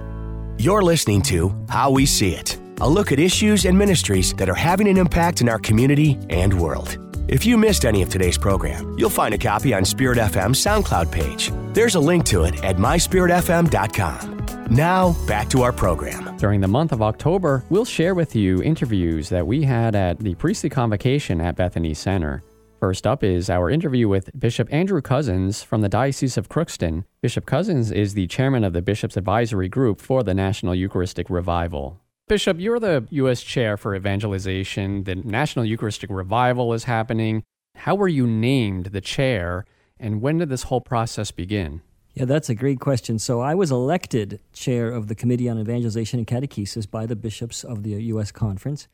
You're 0.57 0.81
listening 0.81 1.21
to 1.23 1.55
How 1.69 1.91
We 1.91 2.07
See 2.07 2.33
It, 2.33 2.59
a 2.81 2.89
look 2.89 3.11
at 3.11 3.19
issues 3.19 3.65
and 3.65 3.77
ministries 3.77 4.33
that 4.33 4.49
are 4.49 4.55
having 4.55 4.87
an 4.87 4.97
impact 4.97 5.41
in 5.41 5.49
our 5.49 5.59
community 5.59 6.17
and 6.31 6.59
world. 6.59 6.97
If 7.27 7.45
you 7.45 7.59
missed 7.59 7.85
any 7.85 8.01
of 8.01 8.09
today's 8.09 8.39
program, 8.39 8.97
you'll 8.97 9.11
find 9.11 9.35
a 9.35 9.37
copy 9.37 9.71
on 9.71 9.85
Spirit 9.85 10.17
FM's 10.17 10.65
SoundCloud 10.65 11.11
page. 11.11 11.51
There's 11.75 11.93
a 11.93 11.99
link 11.99 12.25
to 12.25 12.45
it 12.45 12.63
at 12.63 12.77
myspiritfm.com. 12.77 14.38
Now, 14.71 15.13
back 15.25 15.49
to 15.49 15.63
our 15.63 15.73
program. 15.73 16.37
During 16.37 16.61
the 16.61 16.67
month 16.67 16.91
of 16.91 17.01
October, 17.01 17.63
we'll 17.69 17.85
share 17.85 18.13
with 18.13 18.35
you 18.35 18.61
interviews 18.61 19.27
that 19.29 19.47
we 19.47 19.63
had 19.63 19.95
at 19.95 20.19
the 20.19 20.35
priestly 20.35 20.69
convocation 20.69 21.41
at 21.41 21.55
Bethany 21.55 21.95
Center. 21.95 22.43
First 22.79 23.07
up 23.07 23.23
is 23.23 23.49
our 23.49 23.71
interview 23.71 24.07
with 24.07 24.29
Bishop 24.39 24.71
Andrew 24.71 25.01
Cozzens 25.01 25.65
from 25.65 25.81
the 25.81 25.89
Diocese 25.89 26.37
of 26.37 26.49
Crookston. 26.49 27.03
Bishop 27.19 27.47
Cozzens 27.47 27.91
is 27.91 28.13
the 28.13 28.27
chairman 28.27 28.63
of 28.63 28.73
the 28.73 28.83
Bishop's 28.83 29.17
Advisory 29.17 29.69
Group 29.69 29.99
for 29.99 30.21
the 30.21 30.35
National 30.35 30.75
Eucharistic 30.75 31.31
Revival. 31.31 31.99
Bishop, 32.27 32.59
you're 32.59 32.79
the 32.79 33.07
U.S. 33.09 33.41
chair 33.41 33.75
for 33.75 33.95
evangelization. 33.95 35.03
The 35.03 35.15
National 35.15 35.65
Eucharistic 35.65 36.11
Revival 36.11 36.73
is 36.73 36.83
happening. 36.83 37.41
How 37.73 37.95
were 37.95 38.07
you 38.07 38.27
named 38.27 38.87
the 38.87 39.01
chair, 39.01 39.65
and 39.99 40.21
when 40.21 40.37
did 40.37 40.49
this 40.49 40.63
whole 40.63 40.81
process 40.81 41.31
begin? 41.31 41.81
Yeah, 42.13 42.25
that's 42.25 42.49
a 42.49 42.55
great 42.55 42.79
question. 42.79 43.19
So 43.19 43.39
I 43.39 43.55
was 43.55 43.71
elected 43.71 44.39
chair 44.51 44.91
of 44.91 45.07
the 45.07 45.15
Committee 45.15 45.47
on 45.47 45.59
Evangelization 45.59 46.19
and 46.19 46.27
Catechesis 46.27 46.89
by 46.89 47.05
the 47.05 47.15
bishops 47.15 47.63
of 47.63 47.83
the 47.83 47.95
uh, 47.95 47.99
U.S. 47.99 48.31
Conference. 48.31 48.87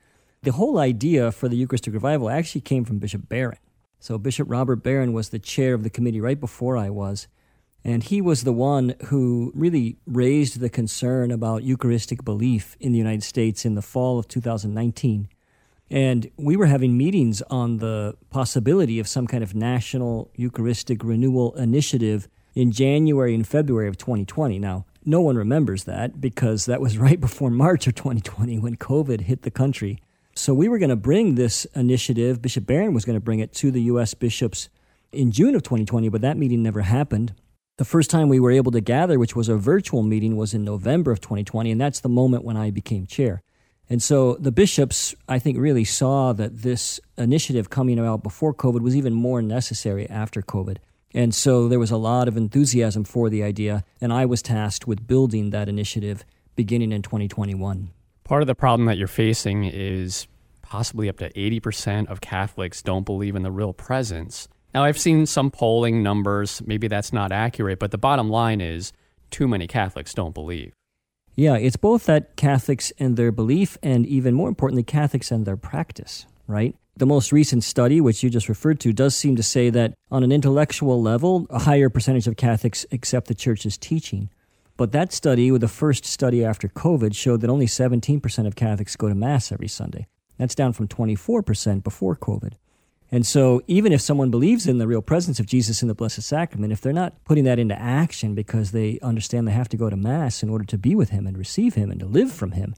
The 0.44 0.52
whole 0.52 0.78
idea 0.78 1.32
for 1.32 1.48
the 1.48 1.56
Eucharistic 1.56 1.94
Revival 1.94 2.30
actually 2.30 2.62
came 2.62 2.86
from 2.86 3.00
Bishop 3.00 3.28
Barron. 3.28 3.58
So 4.00 4.18
Bishop 4.18 4.48
Robert 4.50 4.84
Barron 4.84 5.14
was 5.14 5.30
the 5.30 5.40
chair 5.40 5.74
of 5.74 5.84
the 5.84 5.90
committee 5.90 6.22
right 6.22 6.40
before 6.40 6.78
I 6.78 6.90
was. 6.90 7.28
And 7.84 8.04
he 8.04 8.20
was 8.20 8.44
the 8.44 8.54
one 8.54 8.96
who 9.06 9.52
really 9.56 9.98
raised 10.06 10.60
the 10.60 10.70
concern 10.70 11.32
about 11.32 11.64
Eucharistic 11.64 12.24
belief 12.26 12.76
in 12.80 12.92
the 12.92 12.98
United 12.98 13.24
States 13.24 13.64
in 13.64 13.76
the 13.76 13.82
fall 13.82 14.20
of 14.20 14.28
2019. 14.28 15.30
And 15.90 16.32
we 16.36 16.56
were 16.56 16.66
having 16.66 16.98
meetings 16.98 17.42
on 17.44 17.78
the 17.78 18.16
possibility 18.32 19.00
of 19.00 19.08
some 19.08 19.28
kind 19.28 19.44
of 19.44 19.56
national 19.56 20.32
Eucharistic 20.36 21.04
renewal 21.04 21.54
initiative 21.56 22.28
in 22.56 22.72
January 22.72 23.36
and 23.36 23.48
February 23.48 23.88
of 23.88 23.98
2020. 23.98 24.58
Now, 24.58 24.86
no 25.06 25.22
one 25.22 25.36
remembers 25.36 25.84
that 25.84 26.20
because 26.20 26.66
that 26.66 26.82
was 26.82 26.98
right 26.98 27.20
before 27.20 27.52
March 27.52 27.86
of 27.86 27.96
2020 27.96 28.58
when 28.58 28.78
COVID 28.78 29.22
hit 29.22 29.44
the 29.44 29.52
country. 29.52 30.00
So 30.34 30.54
we 30.54 30.68
were 30.68 30.80
going 30.80 30.90
to 30.90 30.96
bring 30.96 31.36
this 31.36 31.66
initiative, 31.76 32.42
Bishop 32.42 32.66
Barron 32.66 32.94
was 32.94 33.06
going 33.06 33.16
to 33.16 33.24
bring 33.24 33.40
it 33.40 33.54
to 33.54 33.72
the 33.72 33.84
U.S. 33.84 34.14
bishops 34.14 34.70
in 35.12 35.32
June 35.32 35.56
of 35.56 35.64
2020, 35.64 36.10
but 36.10 36.22
that 36.22 36.38
meeting 36.38 36.64
never 36.64 36.82
happened. 36.82 37.34
The 37.78 37.86
first 37.86 38.10
time 38.10 38.30
we 38.30 38.40
were 38.40 38.52
able 38.52 38.72
to 38.72 38.82
gather, 38.82 39.20
which 39.20 39.36
was 39.36 39.50
a 39.50 39.56
virtual 39.56 40.04
meeting, 40.04 40.36
was 40.36 40.54
in 40.54 40.64
November 40.64 41.12
of 41.12 41.22
2020, 41.22 41.72
and 41.72 41.80
that's 41.80 42.02
the 42.02 42.10
moment 42.10 42.44
when 42.44 42.58
I 42.58 42.72
became 42.72 43.06
chair. 43.06 43.42
And 43.90 44.02
so 44.02 44.36
the 44.36 44.52
bishops, 44.52 45.14
I 45.30 45.40
think, 45.40 45.58
really 45.58 45.84
saw 45.84 46.34
that 46.34 46.64
this 46.64 47.00
initiative 47.18 47.70
coming 47.70 48.00
out 48.00 48.24
before 48.24 48.54
COVID 48.54 48.82
was 48.82 48.96
even 48.96 49.14
more 49.14 49.42
necessary 49.42 50.10
after 50.10 50.42
COVID. 50.42 50.78
And 51.16 51.34
so 51.34 51.70
there 51.70 51.80
was 51.80 51.92
a 51.92 51.98
lot 51.98 52.28
of 52.28 52.36
enthusiasm 52.36 53.06
for 53.06 53.30
the 53.30 53.42
idea, 53.42 53.86
and 54.02 54.12
I 54.12 54.26
was 54.26 54.42
tasked 54.42 54.86
with 54.86 55.08
building 55.08 55.52
that 55.52 55.70
initiative 55.70 56.26
beginning 56.58 56.92
in 56.92 57.02
2021. 57.02 57.90
Part 58.26 58.44
of 58.44 58.48
the 58.48 58.54
problem 58.54 58.86
that 58.88 58.98
you're 58.98 59.08
facing 59.08 59.64
is 59.64 60.28
possibly 60.62 61.08
up 61.08 61.18
to 61.20 61.32
80% 61.32 62.08
of 62.08 62.20
Catholics 62.20 62.82
don't 62.82 63.06
believe 63.06 63.38
in 63.38 63.44
the 63.44 63.52
real 63.52 63.72
presence. 63.72 64.50
Now, 64.74 64.84
I've 64.84 65.00
seen 65.00 65.26
some 65.26 65.52
polling 65.52 66.04
numbers. 66.04 66.62
Maybe 66.66 66.90
that's 66.90 67.14
not 67.14 67.32
accurate, 67.32 67.80
but 67.80 67.92
the 67.92 67.98
bottom 67.98 68.30
line 68.30 68.60
is 68.60 68.92
too 69.32 69.48
many 69.48 69.68
Catholics 69.68 70.14
don't 70.14 70.34
believe. 70.34 70.74
Yeah, 71.36 71.56
it's 71.56 71.78
both 71.78 72.08
that 72.08 72.36
Catholics 72.36 72.92
and 73.00 73.16
their 73.16 73.32
belief, 73.32 73.78
and 73.82 74.06
even 74.06 74.34
more 74.34 74.50
importantly, 74.50 74.84
Catholics 74.84 75.32
and 75.32 75.46
their 75.46 75.56
practice, 75.56 76.26
right? 76.46 76.76
The 76.98 77.06
most 77.06 77.34
recent 77.34 77.66
study, 77.66 78.00
which 78.00 78.24
you 78.24 78.30
just 78.30 78.48
referred 78.48 78.80
to, 78.80 78.94
does 78.94 79.16
seem 79.16 79.36
to 79.36 79.44
say 79.44 79.70
that 79.70 79.96
on 80.10 80.24
an 80.24 80.32
intellectual 80.32 81.02
level, 81.02 81.46
a 81.50 81.60
higher 81.60 81.90
percentage 81.90 82.26
of 82.26 82.38
Catholics 82.38 82.86
accept 82.90 83.28
the 83.28 83.36
Church's 83.36 83.78
teaching. 83.78 84.30
But 84.78 84.94
that 84.94 85.12
study, 85.12 85.52
with 85.52 85.60
the 85.60 85.68
first 85.68 86.06
study 86.06 86.44
after 86.44 86.70
COVID, 86.70 87.14
showed 87.14 87.42
that 87.42 87.50
only 87.50 87.66
17% 87.66 88.48
of 88.48 88.56
Catholics 88.56 88.96
go 88.96 89.10
to 89.10 89.16
Mass 89.16 89.52
every 89.52 89.68
Sunday. 89.68 90.08
That's 90.38 90.56
down 90.56 90.72
from 90.72 90.88
24% 90.88 91.84
before 91.84 92.16
COVID. 92.16 92.54
And 93.12 93.26
so, 93.26 93.62
even 93.68 93.92
if 93.92 94.02
someone 94.02 94.32
believes 94.32 94.66
in 94.66 94.78
the 94.78 94.88
real 94.88 95.02
presence 95.02 95.40
of 95.40 95.46
Jesus 95.46 95.82
in 95.82 95.90
the 95.90 95.94
Blessed 95.94 96.22
Sacrament, 96.22 96.74
if 96.74 96.82
they're 96.82 96.94
not 96.94 97.24
putting 97.26 97.44
that 97.44 97.60
into 97.60 97.80
action 97.80 98.36
because 98.36 98.72
they 98.72 99.00
understand 99.02 99.48
they 99.48 99.52
have 99.52 99.70
to 99.70 99.78
go 99.78 99.90
to 99.90 99.98
Mass 99.98 100.42
in 100.42 100.50
order 100.50 100.66
to 100.66 100.78
be 100.78 100.96
with 100.96 101.10
Him 101.10 101.28
and 101.28 101.38
receive 101.38 101.76
Him 101.76 101.92
and 101.92 102.00
to 102.00 102.06
live 102.06 102.32
from 102.32 102.52
Him, 102.54 102.74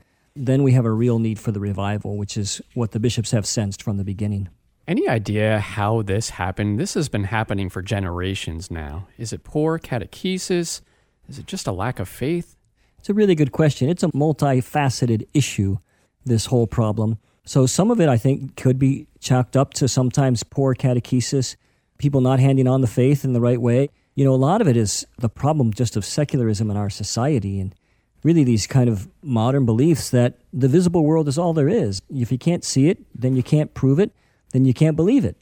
then 0.46 0.64
we 0.64 0.74
have 0.74 0.86
a 0.86 0.92
real 0.92 1.20
need 1.20 1.40
for 1.40 1.52
the 1.52 1.60
revival, 1.60 2.18
which 2.18 2.38
is 2.38 2.62
what 2.74 2.92
the 2.92 3.00
bishops 3.00 3.32
have 3.32 3.46
sensed 3.46 3.82
from 3.82 3.98
the 3.98 4.04
beginning. 4.04 4.50
Any 4.88 5.08
idea 5.10 5.60
how 5.60 6.02
this 6.02 6.30
happened? 6.32 6.80
This 6.80 6.94
has 6.94 7.10
been 7.10 7.26
happening 7.26 7.70
for 7.70 7.82
generations 7.82 8.72
now. 8.72 9.08
Is 9.18 9.34
it 9.34 9.44
poor 9.44 9.78
catechesis? 9.80 10.82
Is 11.28 11.40
it 11.40 11.46
just 11.46 11.68
a 11.68 11.74
lack 11.74 12.00
of 12.00 12.08
faith? 12.08 12.56
It's 12.98 13.10
a 13.10 13.14
really 13.14 13.36
good 13.36 13.52
question. 13.52 13.90
It's 13.90 14.04
a 14.04 14.08
multifaceted 14.10 15.28
issue, 15.34 15.78
this 16.26 16.46
whole 16.46 16.68
problem. 16.68 17.18
So 17.44 17.66
some 17.66 17.92
of 17.92 18.00
it, 18.00 18.10
I 18.10 18.18
think, 18.18 18.56
could 18.56 18.80
be 18.80 19.08
chalked 19.20 19.58
up 19.58 19.74
to 19.76 19.88
sometimes 19.88 20.44
poor 20.44 20.76
catechesis, 20.76 21.56
people 21.98 22.22
not 22.22 22.40
handing 22.40 22.68
on 22.68 22.82
the 22.82 22.88
faith 22.88 23.26
in 23.26 23.34
the 23.34 23.42
right 23.42 23.62
way. 23.62 23.90
You 24.16 24.26
know, 24.26 24.34
a 24.34 24.36
lot 24.36 24.62
of 24.62 24.68
it 24.68 24.78
is 24.78 25.06
the 25.18 25.30
problem 25.30 25.74
just 25.74 25.96
of 25.96 26.06
secularism 26.06 26.72
in 26.72 26.78
our 26.78 26.90
society 26.90 27.60
and 27.60 27.76
really 28.24 28.44
these 28.44 28.68
kind 28.68 28.90
of 28.90 29.08
modern 29.22 29.66
beliefs 29.66 30.10
that 30.10 30.40
the 30.52 30.68
visible 30.68 31.04
world 31.04 31.28
is 31.28 31.38
all 31.38 31.54
there 31.54 31.70
is. 31.70 32.02
If 32.10 32.32
you 32.32 32.38
can't 32.38 32.64
see 32.64 32.90
it, 32.90 33.00
then 33.14 33.36
you 33.36 33.44
can't 33.44 33.74
prove 33.74 34.00
it, 34.00 34.12
then 34.52 34.66
you 34.66 34.74
can't 34.74 34.96
believe 34.96 35.26
it. 35.26 35.38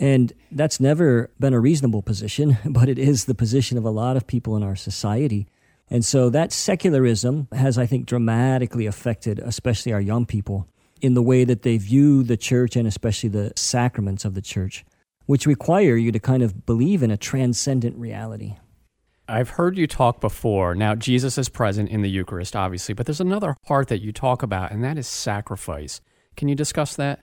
And 0.00 0.32
that's 0.52 0.78
never 0.78 1.30
been 1.40 1.54
a 1.54 1.60
reasonable 1.60 2.02
position, 2.02 2.58
but 2.64 2.88
it 2.88 2.98
is 2.98 3.24
the 3.24 3.34
position 3.34 3.78
of 3.78 3.84
a 3.84 3.90
lot 3.90 4.16
of 4.16 4.26
people 4.26 4.56
in 4.56 4.62
our 4.62 4.76
society. 4.76 5.46
And 5.90 6.04
so 6.04 6.28
that 6.30 6.52
secularism 6.52 7.48
has, 7.52 7.78
I 7.78 7.86
think, 7.86 8.06
dramatically 8.06 8.86
affected, 8.86 9.38
especially 9.38 9.92
our 9.92 10.00
young 10.00 10.26
people 10.26 10.68
in 11.00 11.14
the 11.14 11.22
way 11.22 11.44
that 11.44 11.62
they 11.62 11.78
view 11.78 12.22
the 12.22 12.36
church 12.36 12.76
and 12.76 12.86
especially 12.86 13.30
the 13.30 13.52
sacraments 13.56 14.24
of 14.24 14.34
the 14.34 14.42
church, 14.42 14.84
which 15.26 15.46
require 15.46 15.96
you 15.96 16.12
to 16.12 16.18
kind 16.18 16.42
of 16.42 16.66
believe 16.66 17.02
in 17.02 17.10
a 17.10 17.16
transcendent 17.16 17.96
reality. 17.96 18.56
I've 19.28 19.50
heard 19.50 19.76
you 19.76 19.86
talk 19.86 20.20
before. 20.20 20.74
Now, 20.74 20.94
Jesus 20.94 21.36
is 21.36 21.50
present 21.50 21.90
in 21.90 22.00
the 22.00 22.08
Eucharist, 22.08 22.56
obviously, 22.56 22.94
but 22.94 23.04
there's 23.04 23.20
another 23.20 23.56
heart 23.66 23.88
that 23.88 24.00
you 24.00 24.10
talk 24.10 24.42
about, 24.42 24.70
and 24.70 24.82
that 24.82 24.96
is 24.96 25.06
sacrifice. 25.06 26.00
Can 26.36 26.48
you 26.48 26.54
discuss 26.54 26.96
that? 26.96 27.20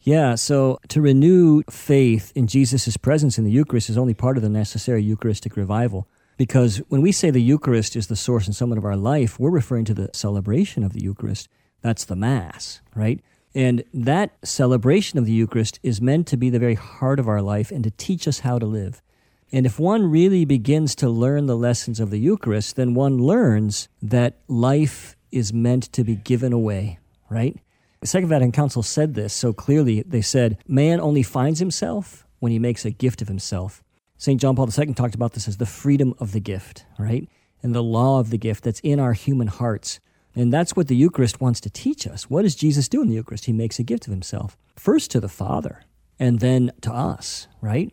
Yeah, 0.00 0.36
so 0.36 0.78
to 0.88 1.00
renew 1.00 1.62
faith 1.68 2.32
in 2.36 2.46
Jesus' 2.46 2.96
presence 2.96 3.38
in 3.38 3.44
the 3.44 3.50
Eucharist 3.50 3.90
is 3.90 3.98
only 3.98 4.14
part 4.14 4.36
of 4.36 4.44
the 4.44 4.48
necessary 4.48 5.02
Eucharistic 5.02 5.56
revival. 5.56 6.06
Because 6.36 6.78
when 6.88 7.02
we 7.02 7.10
say 7.10 7.30
the 7.30 7.42
Eucharist 7.42 7.96
is 7.96 8.06
the 8.06 8.14
source 8.14 8.46
and 8.46 8.54
summit 8.54 8.78
of 8.78 8.84
our 8.84 8.96
life, 8.96 9.40
we're 9.40 9.50
referring 9.50 9.84
to 9.86 9.94
the 9.94 10.10
celebration 10.12 10.84
of 10.84 10.92
the 10.92 11.02
Eucharist. 11.02 11.48
That's 11.82 12.04
the 12.04 12.14
Mass, 12.14 12.80
right? 12.94 13.20
And 13.52 13.82
that 13.92 14.36
celebration 14.44 15.18
of 15.18 15.26
the 15.26 15.32
Eucharist 15.32 15.80
is 15.82 16.00
meant 16.00 16.28
to 16.28 16.36
be 16.36 16.50
the 16.50 16.60
very 16.60 16.74
heart 16.74 17.18
of 17.18 17.26
our 17.26 17.42
life 17.42 17.72
and 17.72 17.82
to 17.82 17.90
teach 17.90 18.28
us 18.28 18.40
how 18.40 18.60
to 18.60 18.66
live. 18.66 19.02
And 19.50 19.64
if 19.64 19.78
one 19.78 20.10
really 20.10 20.44
begins 20.44 20.94
to 20.96 21.08
learn 21.08 21.46
the 21.46 21.56
lessons 21.56 22.00
of 22.00 22.10
the 22.10 22.18
Eucharist, 22.18 22.76
then 22.76 22.94
one 22.94 23.18
learns 23.18 23.88
that 24.02 24.38
life 24.46 25.16
is 25.32 25.52
meant 25.52 25.84
to 25.92 26.04
be 26.04 26.16
given 26.16 26.52
away, 26.52 26.98
right? 27.30 27.56
The 28.00 28.06
Second 28.06 28.28
Vatican 28.28 28.52
Council 28.52 28.82
said 28.82 29.14
this 29.14 29.32
so 29.32 29.52
clearly. 29.52 30.02
They 30.02 30.22
said, 30.22 30.58
Man 30.68 31.00
only 31.00 31.22
finds 31.22 31.58
himself 31.58 32.26
when 32.38 32.52
he 32.52 32.58
makes 32.58 32.84
a 32.84 32.90
gift 32.90 33.22
of 33.22 33.28
himself. 33.28 33.82
St. 34.18 34.40
John 34.40 34.54
Paul 34.56 34.68
II 34.76 34.94
talked 34.94 35.14
about 35.14 35.32
this 35.32 35.48
as 35.48 35.56
the 35.56 35.66
freedom 35.66 36.14
of 36.18 36.32
the 36.32 36.40
gift, 36.40 36.84
right? 36.98 37.28
And 37.62 37.74
the 37.74 37.82
law 37.82 38.20
of 38.20 38.30
the 38.30 38.38
gift 38.38 38.64
that's 38.64 38.80
in 38.80 39.00
our 39.00 39.14
human 39.14 39.48
hearts. 39.48 40.00
And 40.34 40.52
that's 40.52 40.76
what 40.76 40.88
the 40.88 40.96
Eucharist 40.96 41.40
wants 41.40 41.60
to 41.62 41.70
teach 41.70 42.06
us. 42.06 42.28
What 42.30 42.42
does 42.42 42.54
Jesus 42.54 42.88
do 42.88 43.02
in 43.02 43.08
the 43.08 43.14
Eucharist? 43.14 43.46
He 43.46 43.52
makes 43.52 43.78
a 43.78 43.82
gift 43.84 44.06
of 44.06 44.12
himself, 44.12 44.56
first 44.76 45.10
to 45.12 45.20
the 45.20 45.28
Father, 45.28 45.82
and 46.18 46.40
then 46.40 46.70
to 46.82 46.92
us, 46.92 47.48
right? 47.60 47.92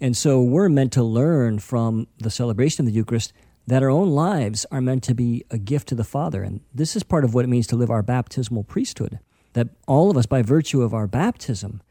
And 0.00 0.16
so 0.16 0.42
we're 0.42 0.68
meant 0.68 0.92
to 0.94 1.02
learn 1.02 1.58
from 1.58 2.08
the 2.18 2.30
celebration 2.30 2.82
of 2.82 2.86
the 2.86 2.96
Eucharist 2.96 3.32
that 3.66 3.82
our 3.82 3.90
own 3.90 4.10
lives 4.10 4.66
are 4.70 4.80
meant 4.80 5.02
to 5.04 5.14
be 5.14 5.44
a 5.50 5.58
gift 5.58 5.88
to 5.88 5.94
the 5.94 6.04
Father. 6.04 6.42
And 6.42 6.60
this 6.74 6.96
is 6.96 7.02
part 7.02 7.24
of 7.24 7.32
what 7.32 7.44
it 7.44 7.48
means 7.48 7.66
to 7.68 7.76
live 7.76 7.90
our 7.90 8.02
baptismal 8.02 8.64
priesthood. 8.64 9.20
That 9.54 9.68
all 9.86 10.10
of 10.10 10.16
us, 10.16 10.26
by 10.26 10.42
virtue 10.42 10.82
of 10.82 10.92
our 10.92 11.06
baptism, 11.06 11.82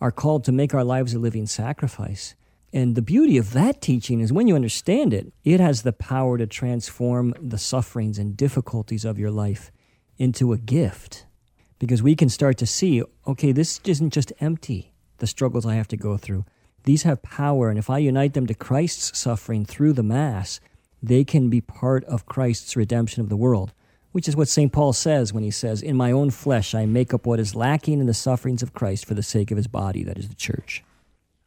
are 0.00 0.10
called 0.10 0.44
to 0.44 0.52
make 0.52 0.74
our 0.74 0.84
lives 0.84 1.14
a 1.14 1.18
living 1.18 1.46
sacrifice. 1.46 2.34
And 2.72 2.94
the 2.94 3.02
beauty 3.02 3.36
of 3.36 3.52
that 3.52 3.80
teaching 3.80 4.20
is 4.20 4.32
when 4.32 4.48
you 4.48 4.54
understand 4.54 5.12
it, 5.12 5.32
it 5.44 5.60
has 5.60 5.82
the 5.82 5.92
power 5.92 6.38
to 6.38 6.46
transform 6.46 7.34
the 7.40 7.58
sufferings 7.58 8.18
and 8.18 8.36
difficulties 8.36 9.04
of 9.04 9.18
your 9.18 9.30
life 9.30 9.70
into 10.18 10.52
a 10.52 10.58
gift. 10.58 11.26
Because 11.78 12.02
we 12.02 12.14
can 12.14 12.28
start 12.28 12.58
to 12.58 12.66
see, 12.66 13.02
okay, 13.26 13.52
this 13.52 13.80
isn't 13.84 14.12
just 14.12 14.32
empty, 14.40 14.92
the 15.18 15.26
struggles 15.26 15.66
I 15.66 15.74
have 15.74 15.88
to 15.88 15.96
go 15.96 16.16
through. 16.16 16.44
These 16.84 17.02
have 17.02 17.22
power, 17.22 17.68
and 17.68 17.78
if 17.78 17.90
I 17.90 17.98
unite 17.98 18.34
them 18.34 18.46
to 18.46 18.54
Christ's 18.54 19.18
suffering 19.18 19.64
through 19.64 19.92
the 19.92 20.02
Mass, 20.02 20.60
they 21.02 21.24
can 21.24 21.48
be 21.48 21.60
part 21.60 22.04
of 22.04 22.26
Christ's 22.26 22.76
redemption 22.76 23.22
of 23.22 23.28
the 23.28 23.36
world, 23.36 23.72
which 24.12 24.28
is 24.28 24.36
what 24.36 24.48
St. 24.48 24.72
Paul 24.72 24.92
says 24.92 25.32
when 25.32 25.44
he 25.44 25.50
says, 25.50 25.82
In 25.82 25.96
my 25.96 26.12
own 26.12 26.30
flesh 26.30 26.74
I 26.74 26.86
make 26.86 27.14
up 27.14 27.26
what 27.26 27.40
is 27.40 27.54
lacking 27.54 28.00
in 28.00 28.06
the 28.06 28.14
sufferings 28.14 28.62
of 28.62 28.74
Christ 28.74 29.06
for 29.06 29.14
the 29.14 29.22
sake 29.22 29.50
of 29.50 29.56
his 29.56 29.66
body, 29.66 30.04
that 30.04 30.18
is 30.18 30.28
the 30.28 30.34
church. 30.34 30.82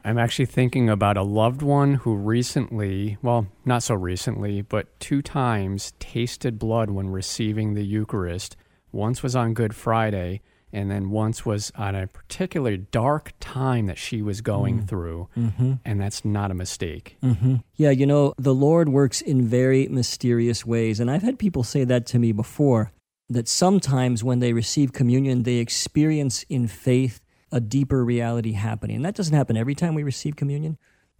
I'm 0.05 0.17
actually 0.17 0.47
thinking 0.47 0.89
about 0.89 1.15
a 1.15 1.23
loved 1.23 1.61
one 1.61 1.95
who 1.95 2.15
recently, 2.15 3.17
well, 3.21 3.47
not 3.63 3.83
so 3.83 3.95
recently, 3.95 4.61
but 4.61 4.99
two 4.99 5.21
times 5.21 5.93
tasted 5.97 6.59
blood 6.59 6.89
when 6.89 7.09
receiving 7.09 7.73
the 7.73 7.85
Eucharist. 7.85 8.57
Once 8.91 9.23
was 9.23 9.35
on 9.35 9.53
Good 9.53 9.73
Friday, 9.73 10.41
and 10.73 10.89
then 10.89 11.11
once 11.11 11.45
was 11.45 11.71
on 11.75 11.95
a 11.95 12.07
particularly 12.07 12.77
dark 12.77 13.31
time 13.39 13.85
that 13.85 13.99
she 13.99 14.21
was 14.23 14.41
going 14.41 14.81
mm. 14.81 14.87
through. 14.87 15.29
Mm-hmm. 15.37 15.73
And 15.85 16.01
that's 16.01 16.25
not 16.25 16.49
a 16.49 16.55
mistake. 16.55 17.15
Mm-hmm. 17.23 17.57
Yeah, 17.75 17.91
you 17.91 18.07
know, 18.07 18.33
the 18.37 18.55
Lord 18.55 18.89
works 18.89 19.21
in 19.21 19.47
very 19.47 19.87
mysterious 19.87 20.65
ways. 20.65 20.99
And 20.99 21.11
I've 21.11 21.21
had 21.21 21.37
people 21.37 21.63
say 21.63 21.83
that 21.85 22.07
to 22.07 22.19
me 22.19 22.31
before 22.31 22.91
that 23.29 23.47
sometimes 23.47 24.23
when 24.23 24.39
they 24.39 24.51
receive 24.51 24.91
communion, 24.91 25.43
they 25.43 25.57
experience 25.57 26.43
in 26.49 26.67
faith 26.67 27.21
a 27.51 27.61
deeper 27.61 28.03
reality 28.03 28.53
happening. 28.53 28.97
And 28.97 29.05
that 29.05 29.15
doesn't 29.15 29.35
happen 29.35 29.55
every 29.55 29.75
time 29.75 29.93
we 29.93 30.03
receive 30.03 30.35
communion. 30.35 30.77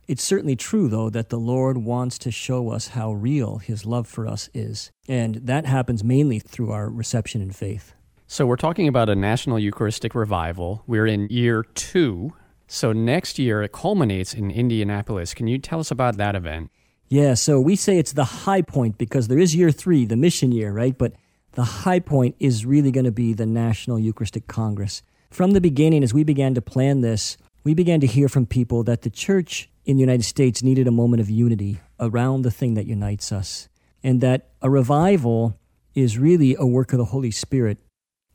It's 0.08 0.24
certainly 0.24 0.56
true, 0.56 0.90
though, 0.90 1.10
that 1.12 1.30
the 1.30 1.40
Lord 1.40 1.78
wants 1.78 2.18
to 2.20 2.32
show 2.32 2.70
us 2.72 2.90
how 2.90 3.14
real 3.14 3.60
His 3.60 3.86
love 3.86 4.08
for 4.08 4.28
us 4.28 4.50
is. 4.54 4.92
And 5.08 5.36
that 5.36 5.66
happens 5.66 6.04
mainly 6.04 6.40
through 6.40 6.72
our 6.72 6.90
reception 6.90 7.42
in 7.42 7.52
faith. 7.52 7.94
So, 8.34 8.48
we're 8.48 8.56
talking 8.56 8.88
about 8.88 9.10
a 9.10 9.16
national 9.16 9.60
Eucharistic 9.60 10.16
revival. 10.16 10.82
We're 10.88 11.06
in 11.06 11.28
year 11.30 11.62
two. 11.76 12.34
So, 12.68 12.92
next 12.92 13.38
year 13.38 13.62
it 13.62 13.74
culminates 13.74 14.34
in 14.34 14.50
Indianapolis. 14.50 15.36
Can 15.36 15.46
you 15.46 15.60
tell 15.60 15.80
us 15.80 15.92
about 15.92 16.18
that 16.18 16.36
event? 16.36 16.72
Yeah, 17.10 17.36
so 17.36 17.62
we 17.62 17.76
say 17.76 18.00
it's 18.00 18.14
the 18.14 18.24
high 18.24 18.64
point 18.64 18.98
because 18.98 19.28
there 19.28 19.38
is 19.38 19.56
year 19.56 19.70
three, 19.70 20.06
the 20.06 20.16
mission 20.16 20.52
year, 20.52 20.72
right? 20.72 20.98
But 20.98 21.14
the 21.52 21.64
high 21.64 22.00
point 22.00 22.36
is 22.40 22.66
really 22.66 22.90
going 22.90 23.06
to 23.06 23.12
be 23.12 23.36
the 23.36 23.46
National 23.46 24.00
Eucharistic 24.00 24.48
Congress. 24.48 25.04
From 25.30 25.52
the 25.52 25.62
beginning, 25.62 26.04
as 26.04 26.12
we 26.12 26.24
began 26.24 26.56
to 26.56 26.62
plan 26.62 27.02
this, 27.02 27.38
we 27.64 27.76
began 27.76 28.00
to 28.00 28.08
hear 28.08 28.28
from 28.28 28.48
people 28.48 28.82
that 28.86 29.04
the 29.04 29.12
church 29.12 29.70
in 29.86 29.98
the 29.98 30.02
United 30.02 30.24
States 30.24 30.64
needed 30.64 30.88
a 30.88 30.92
moment 30.92 31.22
of 31.22 31.30
unity 31.30 31.82
around 32.00 32.42
the 32.42 32.50
thing 32.50 32.74
that 32.74 32.88
unites 32.88 33.32
us, 33.32 33.70
and 34.02 34.22
that 34.22 34.50
a 34.64 34.72
revival 34.72 35.56
is 35.94 36.18
really 36.18 36.56
a 36.58 36.66
work 36.66 36.94
of 36.94 36.98
the 36.98 37.06
Holy 37.06 37.30
Spirit, 37.30 37.78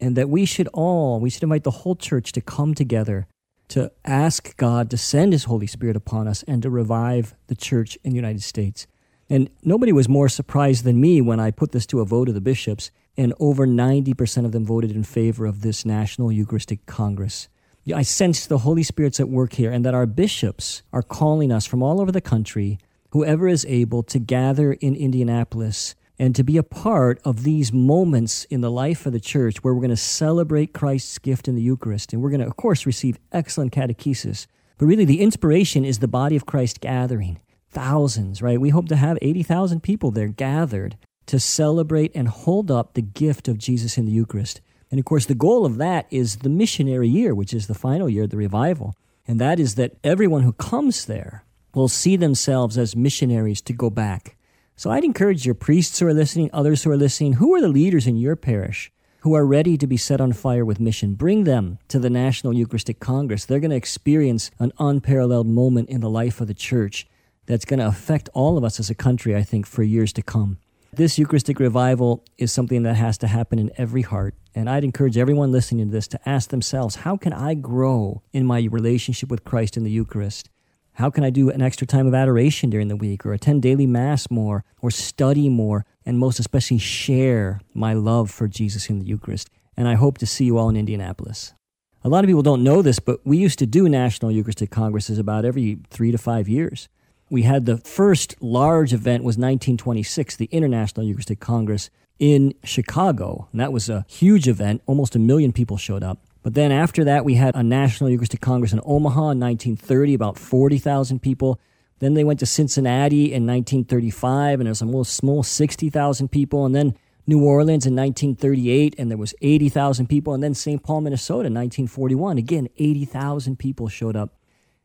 and 0.00 0.16
that 0.16 0.28
we 0.28 0.44
should 0.44 0.68
all, 0.68 1.20
we 1.20 1.30
should 1.30 1.42
invite 1.42 1.64
the 1.64 1.70
whole 1.70 1.96
church 1.96 2.32
to 2.32 2.40
come 2.40 2.74
together 2.74 3.26
to 3.68 3.92
ask 4.04 4.56
God 4.56 4.90
to 4.90 4.96
send 4.96 5.32
His 5.32 5.44
Holy 5.44 5.66
Spirit 5.66 5.96
upon 5.96 6.26
us 6.26 6.42
and 6.44 6.62
to 6.62 6.70
revive 6.70 7.34
the 7.48 7.54
church 7.54 7.98
in 8.02 8.10
the 8.10 8.16
United 8.16 8.42
States. 8.42 8.86
And 9.30 9.50
nobody 9.62 9.92
was 9.92 10.08
more 10.08 10.28
surprised 10.28 10.84
than 10.84 11.00
me 11.00 11.20
when 11.20 11.38
I 11.38 11.50
put 11.50 11.72
this 11.72 11.86
to 11.86 12.00
a 12.00 12.06
vote 12.06 12.28
of 12.28 12.34
the 12.34 12.40
bishops 12.40 12.90
and 13.16 13.34
over 13.38 13.66
90% 13.66 14.44
of 14.44 14.52
them 14.52 14.64
voted 14.64 14.92
in 14.92 15.04
favor 15.04 15.44
of 15.44 15.60
this 15.60 15.84
National 15.84 16.32
Eucharistic 16.32 16.86
Congress. 16.86 17.48
I 17.94 18.02
sense 18.02 18.46
the 18.46 18.58
Holy 18.58 18.82
Spirit's 18.82 19.20
at 19.20 19.28
work 19.28 19.54
here 19.54 19.72
and 19.72 19.84
that 19.84 19.94
our 19.94 20.06
bishops 20.06 20.82
are 20.92 21.02
calling 21.02 21.50
us 21.50 21.66
from 21.66 21.82
all 21.82 22.00
over 22.00 22.12
the 22.12 22.20
country, 22.20 22.78
whoever 23.10 23.48
is 23.48 23.66
able, 23.66 24.02
to 24.04 24.18
gather 24.18 24.74
in 24.74 24.94
Indianapolis 24.94 25.94
and 26.18 26.34
to 26.34 26.42
be 26.42 26.56
a 26.56 26.62
part 26.62 27.20
of 27.24 27.44
these 27.44 27.72
moments 27.72 28.44
in 28.46 28.60
the 28.60 28.70
life 28.70 29.06
of 29.06 29.12
the 29.12 29.20
church 29.20 29.62
where 29.62 29.72
we're 29.72 29.80
going 29.80 29.90
to 29.90 29.96
celebrate 29.96 30.74
Christ's 30.74 31.18
gift 31.18 31.46
in 31.46 31.54
the 31.54 31.62
Eucharist. 31.62 32.12
And 32.12 32.20
we're 32.20 32.30
going 32.30 32.40
to, 32.40 32.46
of 32.46 32.56
course, 32.56 32.86
receive 32.86 33.18
excellent 33.32 33.72
catechesis. 33.72 34.46
But 34.78 34.86
really, 34.86 35.04
the 35.04 35.20
inspiration 35.20 35.84
is 35.84 35.98
the 35.98 36.08
body 36.08 36.36
of 36.36 36.46
Christ 36.46 36.80
gathering. 36.80 37.38
Thousands, 37.70 38.42
right? 38.42 38.60
We 38.60 38.70
hope 38.70 38.88
to 38.88 38.96
have 38.96 39.18
80,000 39.22 39.82
people 39.82 40.10
there 40.10 40.28
gathered 40.28 40.96
to 41.26 41.38
celebrate 41.38 42.10
and 42.14 42.26
hold 42.26 42.70
up 42.70 42.94
the 42.94 43.02
gift 43.02 43.46
of 43.46 43.58
Jesus 43.58 43.98
in 43.98 44.06
the 44.06 44.12
Eucharist. 44.12 44.60
And 44.90 44.98
of 44.98 45.04
course, 45.04 45.26
the 45.26 45.34
goal 45.34 45.66
of 45.66 45.76
that 45.76 46.06
is 46.10 46.38
the 46.38 46.48
missionary 46.48 47.08
year, 47.08 47.34
which 47.34 47.52
is 47.52 47.66
the 47.66 47.74
final 47.74 48.08
year, 48.08 48.24
of 48.24 48.30
the 48.30 48.38
revival. 48.38 48.94
And 49.26 49.38
that 49.38 49.60
is 49.60 49.74
that 49.74 49.96
everyone 50.02 50.42
who 50.42 50.54
comes 50.54 51.04
there 51.04 51.44
will 51.74 51.88
see 51.88 52.16
themselves 52.16 52.78
as 52.78 52.96
missionaries 52.96 53.60
to 53.62 53.74
go 53.74 53.90
back. 53.90 54.37
So 54.78 54.92
I'd 54.92 55.02
encourage 55.02 55.44
your 55.44 55.56
priests 55.56 55.98
who 55.98 56.06
are 56.06 56.14
listening, 56.14 56.50
others 56.52 56.84
who 56.84 56.90
are 56.92 56.96
listening, 56.96 57.32
who 57.32 57.52
are 57.56 57.60
the 57.60 57.66
leaders 57.66 58.06
in 58.06 58.16
your 58.16 58.36
parish 58.36 58.92
who 59.22 59.34
are 59.34 59.44
ready 59.44 59.76
to 59.76 59.88
be 59.88 59.96
set 59.96 60.20
on 60.20 60.32
fire 60.32 60.64
with 60.64 60.78
mission? 60.78 61.14
Bring 61.14 61.42
them 61.42 61.80
to 61.88 61.98
the 61.98 62.08
National 62.08 62.54
Eucharistic 62.54 63.00
Congress. 63.00 63.44
They're 63.44 63.58
going 63.58 63.72
to 63.72 63.76
experience 63.76 64.52
an 64.60 64.70
unparalleled 64.78 65.48
moment 65.48 65.88
in 65.88 66.00
the 66.00 66.08
life 66.08 66.40
of 66.40 66.46
the 66.46 66.54
church 66.54 67.08
that's 67.46 67.64
going 67.64 67.80
to 67.80 67.88
affect 67.88 68.28
all 68.34 68.56
of 68.56 68.62
us 68.62 68.78
as 68.78 68.88
a 68.88 68.94
country, 68.94 69.34
I 69.34 69.42
think, 69.42 69.66
for 69.66 69.82
years 69.82 70.12
to 70.12 70.22
come. 70.22 70.58
This 70.92 71.18
Eucharistic 71.18 71.58
revival 71.58 72.24
is 72.38 72.52
something 72.52 72.84
that 72.84 72.94
has 72.94 73.18
to 73.18 73.26
happen 73.26 73.58
in 73.58 73.72
every 73.76 74.02
heart. 74.02 74.36
And 74.54 74.70
I'd 74.70 74.84
encourage 74.84 75.18
everyone 75.18 75.50
listening 75.50 75.88
to 75.88 75.92
this 75.92 76.06
to 76.06 76.20
ask 76.24 76.50
themselves 76.50 76.94
how 76.94 77.16
can 77.16 77.32
I 77.32 77.54
grow 77.54 78.22
in 78.32 78.46
my 78.46 78.68
relationship 78.70 79.28
with 79.28 79.42
Christ 79.42 79.76
in 79.76 79.82
the 79.82 79.90
Eucharist? 79.90 80.48
How 80.98 81.10
can 81.10 81.22
I 81.22 81.30
do 81.30 81.48
an 81.48 81.62
extra 81.62 81.86
time 81.86 82.08
of 82.08 82.14
adoration 82.14 82.70
during 82.70 82.88
the 82.88 82.96
week, 82.96 83.24
or 83.24 83.32
attend 83.32 83.62
daily 83.62 83.86
Mass 83.86 84.28
more, 84.32 84.64
or 84.82 84.90
study 84.90 85.48
more, 85.48 85.86
and 86.04 86.18
most 86.18 86.40
especially 86.40 86.78
share 86.78 87.60
my 87.72 87.92
love 87.92 88.32
for 88.32 88.48
Jesus 88.48 88.90
in 88.90 88.98
the 88.98 89.04
Eucharist? 89.04 89.48
And 89.76 89.86
I 89.86 89.94
hope 89.94 90.18
to 90.18 90.26
see 90.26 90.44
you 90.44 90.58
all 90.58 90.68
in 90.68 90.76
Indianapolis. 90.76 91.54
A 92.02 92.08
lot 92.08 92.24
of 92.24 92.28
people 92.28 92.42
don't 92.42 92.64
know 92.64 92.82
this, 92.82 92.98
but 92.98 93.24
we 93.24 93.38
used 93.38 93.60
to 93.60 93.66
do 93.66 93.88
National 93.88 94.32
Eucharistic 94.32 94.70
Congresses 94.72 95.20
about 95.20 95.44
every 95.44 95.78
three 95.88 96.10
to 96.10 96.18
five 96.18 96.48
years. 96.48 96.88
We 97.30 97.42
had 97.42 97.64
the 97.64 97.76
first 97.76 98.34
large 98.42 98.92
event 98.92 99.22
was 99.22 99.38
1926, 99.38 100.34
the 100.34 100.46
International 100.46 101.06
Eucharistic 101.06 101.38
Congress 101.38 101.90
in 102.18 102.54
Chicago. 102.64 103.46
And 103.52 103.60
that 103.60 103.72
was 103.72 103.88
a 103.88 104.04
huge 104.08 104.48
event. 104.48 104.82
Almost 104.86 105.14
a 105.14 105.20
million 105.20 105.52
people 105.52 105.76
showed 105.76 106.02
up. 106.02 106.18
But 106.42 106.54
then 106.54 106.72
after 106.72 107.04
that, 107.04 107.24
we 107.24 107.34
had 107.34 107.54
a 107.56 107.62
National 107.62 108.10
Eucharistic 108.10 108.40
Congress 108.40 108.72
in 108.72 108.80
Omaha 108.84 109.30
in 109.30 109.40
1930, 109.40 110.14
about 110.14 110.38
40,000 110.38 111.20
people. 111.20 111.60
Then 111.98 112.14
they 112.14 112.24
went 112.24 112.40
to 112.40 112.46
Cincinnati 112.46 113.32
in 113.32 113.46
1935, 113.46 114.60
and 114.60 114.66
there 114.66 114.70
was 114.70 114.82
almost 114.82 115.14
small 115.14 115.42
60,000 115.42 116.28
people. 116.28 116.64
And 116.64 116.74
then 116.74 116.94
New 117.26 117.44
Orleans 117.44 117.86
in 117.86 117.94
1938, 117.94 118.94
and 118.98 119.10
there 119.10 119.18
was 119.18 119.34
80,000 119.42 120.06
people. 120.06 120.32
And 120.32 120.42
then 120.42 120.54
St. 120.54 120.82
Paul, 120.82 121.02
Minnesota 121.02 121.48
in 121.48 121.54
1941, 121.54 122.38
again, 122.38 122.68
80,000 122.78 123.58
people 123.58 123.88
showed 123.88 124.16
up. 124.16 124.34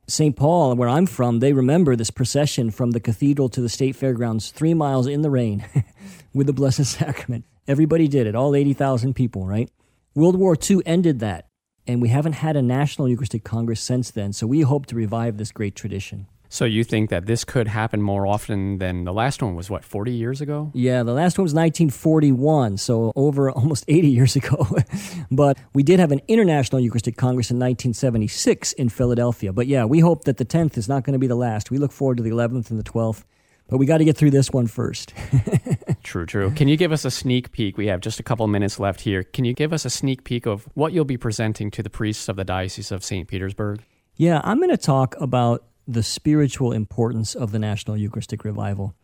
St. 0.08 0.36
Paul, 0.36 0.76
where 0.76 0.90
I'm 0.90 1.06
from, 1.06 1.40
they 1.40 1.54
remember 1.54 1.96
this 1.96 2.12
procession 2.12 2.72
from 2.72 2.92
the 2.92 3.00
cathedral 3.00 3.48
to 3.50 3.62
the 3.62 3.70
state 3.70 3.96
fairgrounds, 3.96 4.52
three 4.52 4.74
miles 4.74 5.08
in 5.08 5.22
the 5.22 5.30
rain 5.30 5.66
with 6.34 6.48
the 6.48 6.54
Blessed 6.54 6.86
Sacrament. 6.86 7.46
Everybody 7.68 8.10
did 8.10 8.28
it, 8.28 8.36
all 8.36 8.56
80,000 8.56 9.14
people, 9.14 9.48
right? 9.48 9.70
World 10.16 10.36
War 10.36 10.56
II 10.70 10.82
ended 10.86 11.20
that 11.20 11.48
and 11.88 12.02
we 12.02 12.10
haven't 12.10 12.34
had 12.34 12.56
a 12.56 12.62
National 12.62 13.10
Eucharistic 13.10 13.44
Congress 13.44 13.82
since 13.82 14.12
then. 14.12 14.34
So 14.34 14.48
we 14.48 14.62
hope 14.62 14.86
to 14.88 14.96
revive 14.96 15.38
this 15.38 15.52
great 15.52 15.76
tradition. 15.76 16.28
So 16.50 16.66
you 16.66 16.84
think 16.84 17.10
that 17.10 17.26
this 17.26 17.44
could 17.44 17.68
happen 17.68 18.00
more 18.00 18.28
often 18.28 18.78
than 18.78 19.06
the 19.06 19.14
last 19.14 19.42
one 19.42 19.56
was 19.56 19.72
what 19.72 19.84
40 19.84 20.12
years 20.12 20.40
ago? 20.40 20.72
Yeah, 20.76 21.02
the 21.02 21.14
last 21.14 21.40
one 21.40 21.44
was 21.44 21.54
1941, 21.54 22.78
so 22.78 23.12
over 23.16 23.50
almost 23.52 23.86
80 23.88 24.08
years 24.10 24.36
ago. 24.36 24.68
but 25.32 25.58
we 25.74 25.82
did 25.82 26.00
have 26.00 26.12
an 26.12 26.22
International 26.28 26.80
Eucharistic 26.80 27.18
Congress 27.18 27.50
in 27.50 27.58
1976 27.58 28.74
in 28.74 28.90
Philadelphia. 28.90 29.52
But 29.52 29.66
yeah, 29.66 29.86
we 29.86 30.00
hope 30.00 30.26
that 30.26 30.38
the 30.38 30.46
10th 30.46 30.78
is 30.78 30.88
not 30.88 31.04
going 31.04 31.14
to 31.14 31.20
be 31.20 31.28
the 31.28 31.36
last. 31.36 31.72
We 31.72 31.80
look 31.80 31.92
forward 31.92 32.18
to 32.18 32.24
the 32.24 32.30
11th 32.30 32.70
and 32.70 32.80
the 32.80 32.84
12th. 32.84 33.24
But 33.68 33.78
we 33.78 33.88
got 33.88 33.98
to 33.98 34.06
get 34.06 34.16
through 34.16 34.32
this 34.32 34.52
one 34.52 34.68
first. 34.68 35.14
true, 36.04 36.26
true. 36.26 36.52
Can 36.52 36.68
you 36.68 36.78
give 36.78 36.92
us 36.92 37.06
a 37.06 37.12
sneak 37.12 37.52
peek? 37.52 37.78
We 37.78 37.88
have 37.88 38.02
just 38.02 38.20
a 38.20 38.24
couple 38.24 38.46
minutes 38.48 38.80
left 38.80 39.02
here. 39.02 39.24
Can 39.24 39.46
you 39.46 39.54
give 39.54 39.74
us 39.74 39.86
a 39.86 39.90
sneak 39.90 40.24
peek 40.24 40.46
of 40.46 40.68
what 40.74 40.94
you'll 40.94 41.06
be 41.06 41.18
presenting 41.18 41.72
to 41.72 41.84
the 41.84 41.90
priests 41.90 42.30
of 42.30 42.36
the 42.36 42.44
Diocese 42.44 42.92
of 42.92 43.04
St. 43.04 43.28
Petersburg? 43.28 43.84
Yeah, 44.16 44.42
I'm 44.44 44.58
going 44.58 44.70
to 44.70 44.78
talk 44.78 45.16
about 45.20 45.66
the 45.88 46.04
spiritual 46.04 46.72
importance 46.72 47.36
of 47.36 47.52
the 47.52 47.60
National 47.60 47.98
Eucharistic 47.98 48.44
Revival. 48.44 48.96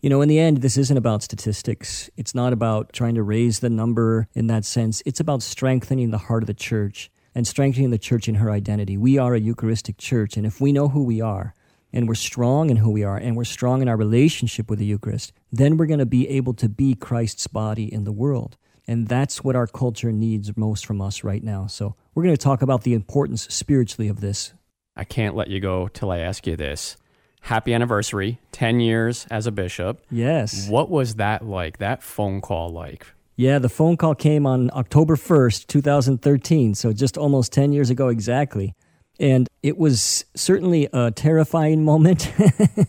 You 0.00 0.10
know, 0.10 0.20
in 0.20 0.28
the 0.28 0.38
end, 0.38 0.58
this 0.58 0.76
isn't 0.76 0.96
about 0.96 1.22
statistics. 1.22 2.10
It's 2.16 2.34
not 2.34 2.52
about 2.52 2.92
trying 2.92 3.14
to 3.14 3.22
raise 3.22 3.60
the 3.60 3.70
number 3.70 4.28
in 4.34 4.46
that 4.48 4.64
sense. 4.64 5.02
It's 5.06 5.20
about 5.20 5.42
strengthening 5.42 6.10
the 6.10 6.18
heart 6.18 6.42
of 6.42 6.46
the 6.46 6.54
church 6.54 7.10
and 7.34 7.46
strengthening 7.46 7.90
the 7.90 7.98
church 7.98 8.28
in 8.28 8.36
her 8.36 8.50
identity. 8.50 8.96
We 8.96 9.18
are 9.18 9.34
a 9.34 9.40
Eucharistic 9.40 9.98
church, 9.98 10.36
and 10.36 10.46
if 10.46 10.60
we 10.60 10.72
know 10.72 10.88
who 10.88 11.02
we 11.02 11.20
are, 11.20 11.54
and 11.96 12.06
we're 12.06 12.14
strong 12.14 12.68
in 12.68 12.76
who 12.76 12.90
we 12.90 13.02
are 13.02 13.16
and 13.16 13.34
we're 13.38 13.44
strong 13.44 13.80
in 13.80 13.88
our 13.88 13.96
relationship 13.96 14.68
with 14.68 14.78
the 14.78 14.84
Eucharist, 14.84 15.32
then 15.50 15.78
we're 15.78 15.86
going 15.86 15.98
to 15.98 16.04
be 16.04 16.28
able 16.28 16.52
to 16.52 16.68
be 16.68 16.94
Christ's 16.94 17.46
body 17.46 17.90
in 17.90 18.04
the 18.04 18.12
world. 18.12 18.58
And 18.86 19.08
that's 19.08 19.42
what 19.42 19.56
our 19.56 19.66
culture 19.66 20.12
needs 20.12 20.54
most 20.58 20.84
from 20.84 21.00
us 21.00 21.24
right 21.24 21.42
now. 21.42 21.66
So 21.66 21.96
we're 22.14 22.22
going 22.22 22.36
to 22.36 22.42
talk 22.42 22.60
about 22.60 22.82
the 22.82 22.92
importance 22.92 23.46
spiritually 23.48 24.08
of 24.08 24.20
this. 24.20 24.52
I 24.94 25.04
can't 25.04 25.34
let 25.34 25.48
you 25.48 25.58
go 25.58 25.88
till 25.88 26.10
I 26.10 26.18
ask 26.18 26.46
you 26.46 26.54
this. 26.54 26.98
Happy 27.40 27.72
anniversary, 27.72 28.40
10 28.52 28.80
years 28.80 29.26
as 29.30 29.46
a 29.46 29.50
bishop. 29.50 30.04
Yes. 30.10 30.68
What 30.68 30.90
was 30.90 31.14
that 31.14 31.46
like, 31.46 31.78
that 31.78 32.02
phone 32.02 32.42
call 32.42 32.68
like? 32.68 33.06
Yeah, 33.36 33.58
the 33.58 33.70
phone 33.70 33.96
call 33.96 34.14
came 34.14 34.46
on 34.46 34.70
October 34.74 35.16
1st, 35.16 35.66
2013, 35.66 36.74
so 36.74 36.92
just 36.92 37.16
almost 37.16 37.52
10 37.52 37.72
years 37.72 37.88
ago 37.88 38.08
exactly. 38.08 38.74
And 39.18 39.48
it 39.62 39.78
was 39.78 40.24
certainly 40.34 40.88
a 40.92 41.10
terrifying 41.10 41.84
moment. 41.84 42.32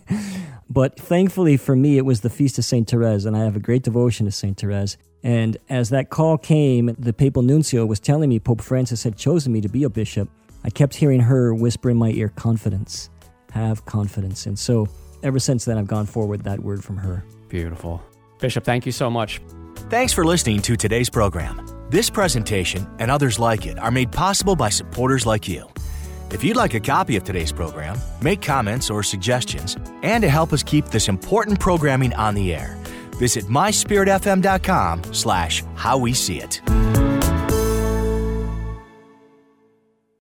but 0.70 1.00
thankfully 1.00 1.58
for 1.58 1.76
me, 1.76 1.98
it 1.98 2.06
was 2.06 2.22
the 2.22 2.30
Feast 2.30 2.58
of 2.58 2.66
St. 2.66 2.90
Therese, 2.90 3.26
and 3.26 3.36
I 3.36 3.44
have 3.44 3.56
a 3.56 3.60
great 3.60 3.84
devotion 3.84 4.26
to 4.26 4.32
St. 4.32 4.58
Therese. 4.58 4.98
And 5.24 5.58
as 5.70 5.90
that 5.90 6.10
call 6.10 6.38
came, 6.38 6.96
the 6.98 7.14
papal 7.14 7.42
nuncio 7.42 7.86
was 7.86 8.00
telling 8.00 8.30
me 8.30 8.40
Pope 8.40 8.62
Francis 8.62 9.04
had 9.04 9.18
chosen 9.18 9.52
me 9.52 9.62
to 9.62 9.70
be 9.70 9.84
a 9.84 9.90
bishop. 9.90 10.30
I 10.64 10.70
kept 10.70 10.96
hearing 10.96 11.22
her 11.22 11.54
whisper 11.54 11.90
in 11.90 11.98
my 11.98 12.10
ear, 12.12 12.30
confidence, 12.30 13.10
have 13.52 13.86
confidence. 13.86 14.46
And 14.46 14.58
so 14.58 14.88
ever 15.24 15.40
since 15.40 15.66
then, 15.66 15.78
I've 15.78 15.88
gone 15.88 16.06
forward 16.06 16.44
that 16.44 16.60
word 16.60 16.84
from 16.84 16.98
her. 16.98 17.24
Beautiful. 17.50 18.04
Bishop, 18.40 18.64
thank 18.64 18.86
you 18.86 18.92
so 18.92 19.10
much. 19.10 19.42
Thanks 19.90 20.14
for 20.14 20.26
listening 20.26 20.62
to 20.64 20.76
today's 20.76 21.10
program. 21.10 21.66
This 21.90 22.10
presentation 22.10 22.88
and 23.00 23.10
others 23.10 23.40
like 23.40 23.66
it 23.66 23.80
are 23.80 23.92
made 23.92 24.12
possible 24.12 24.56
by 24.56 24.70
supporters 24.70 25.26
like 25.26 25.48
you. 25.48 25.68
If 26.30 26.44
you'd 26.44 26.58
like 26.58 26.74
a 26.74 26.80
copy 26.80 27.16
of 27.16 27.24
today's 27.24 27.54
program, 27.54 27.98
make 28.22 28.42
comments 28.42 28.90
or 28.90 29.02
suggestions, 29.02 29.78
and 30.04 30.22
to 30.22 30.30
help 30.30 30.52
us 30.52 30.62
keep 30.62 30.86
this 30.88 31.08
important 31.08 31.60
programming 31.60 32.14
on 32.16 32.36
the 32.36 32.54
air, 32.54 32.78
visit 33.18 33.46
myspiritfm.com 33.46 35.14
slash 35.14 35.64
how 35.76 35.98
we 35.98 36.14
see 36.14 36.42
it. 36.42 37.07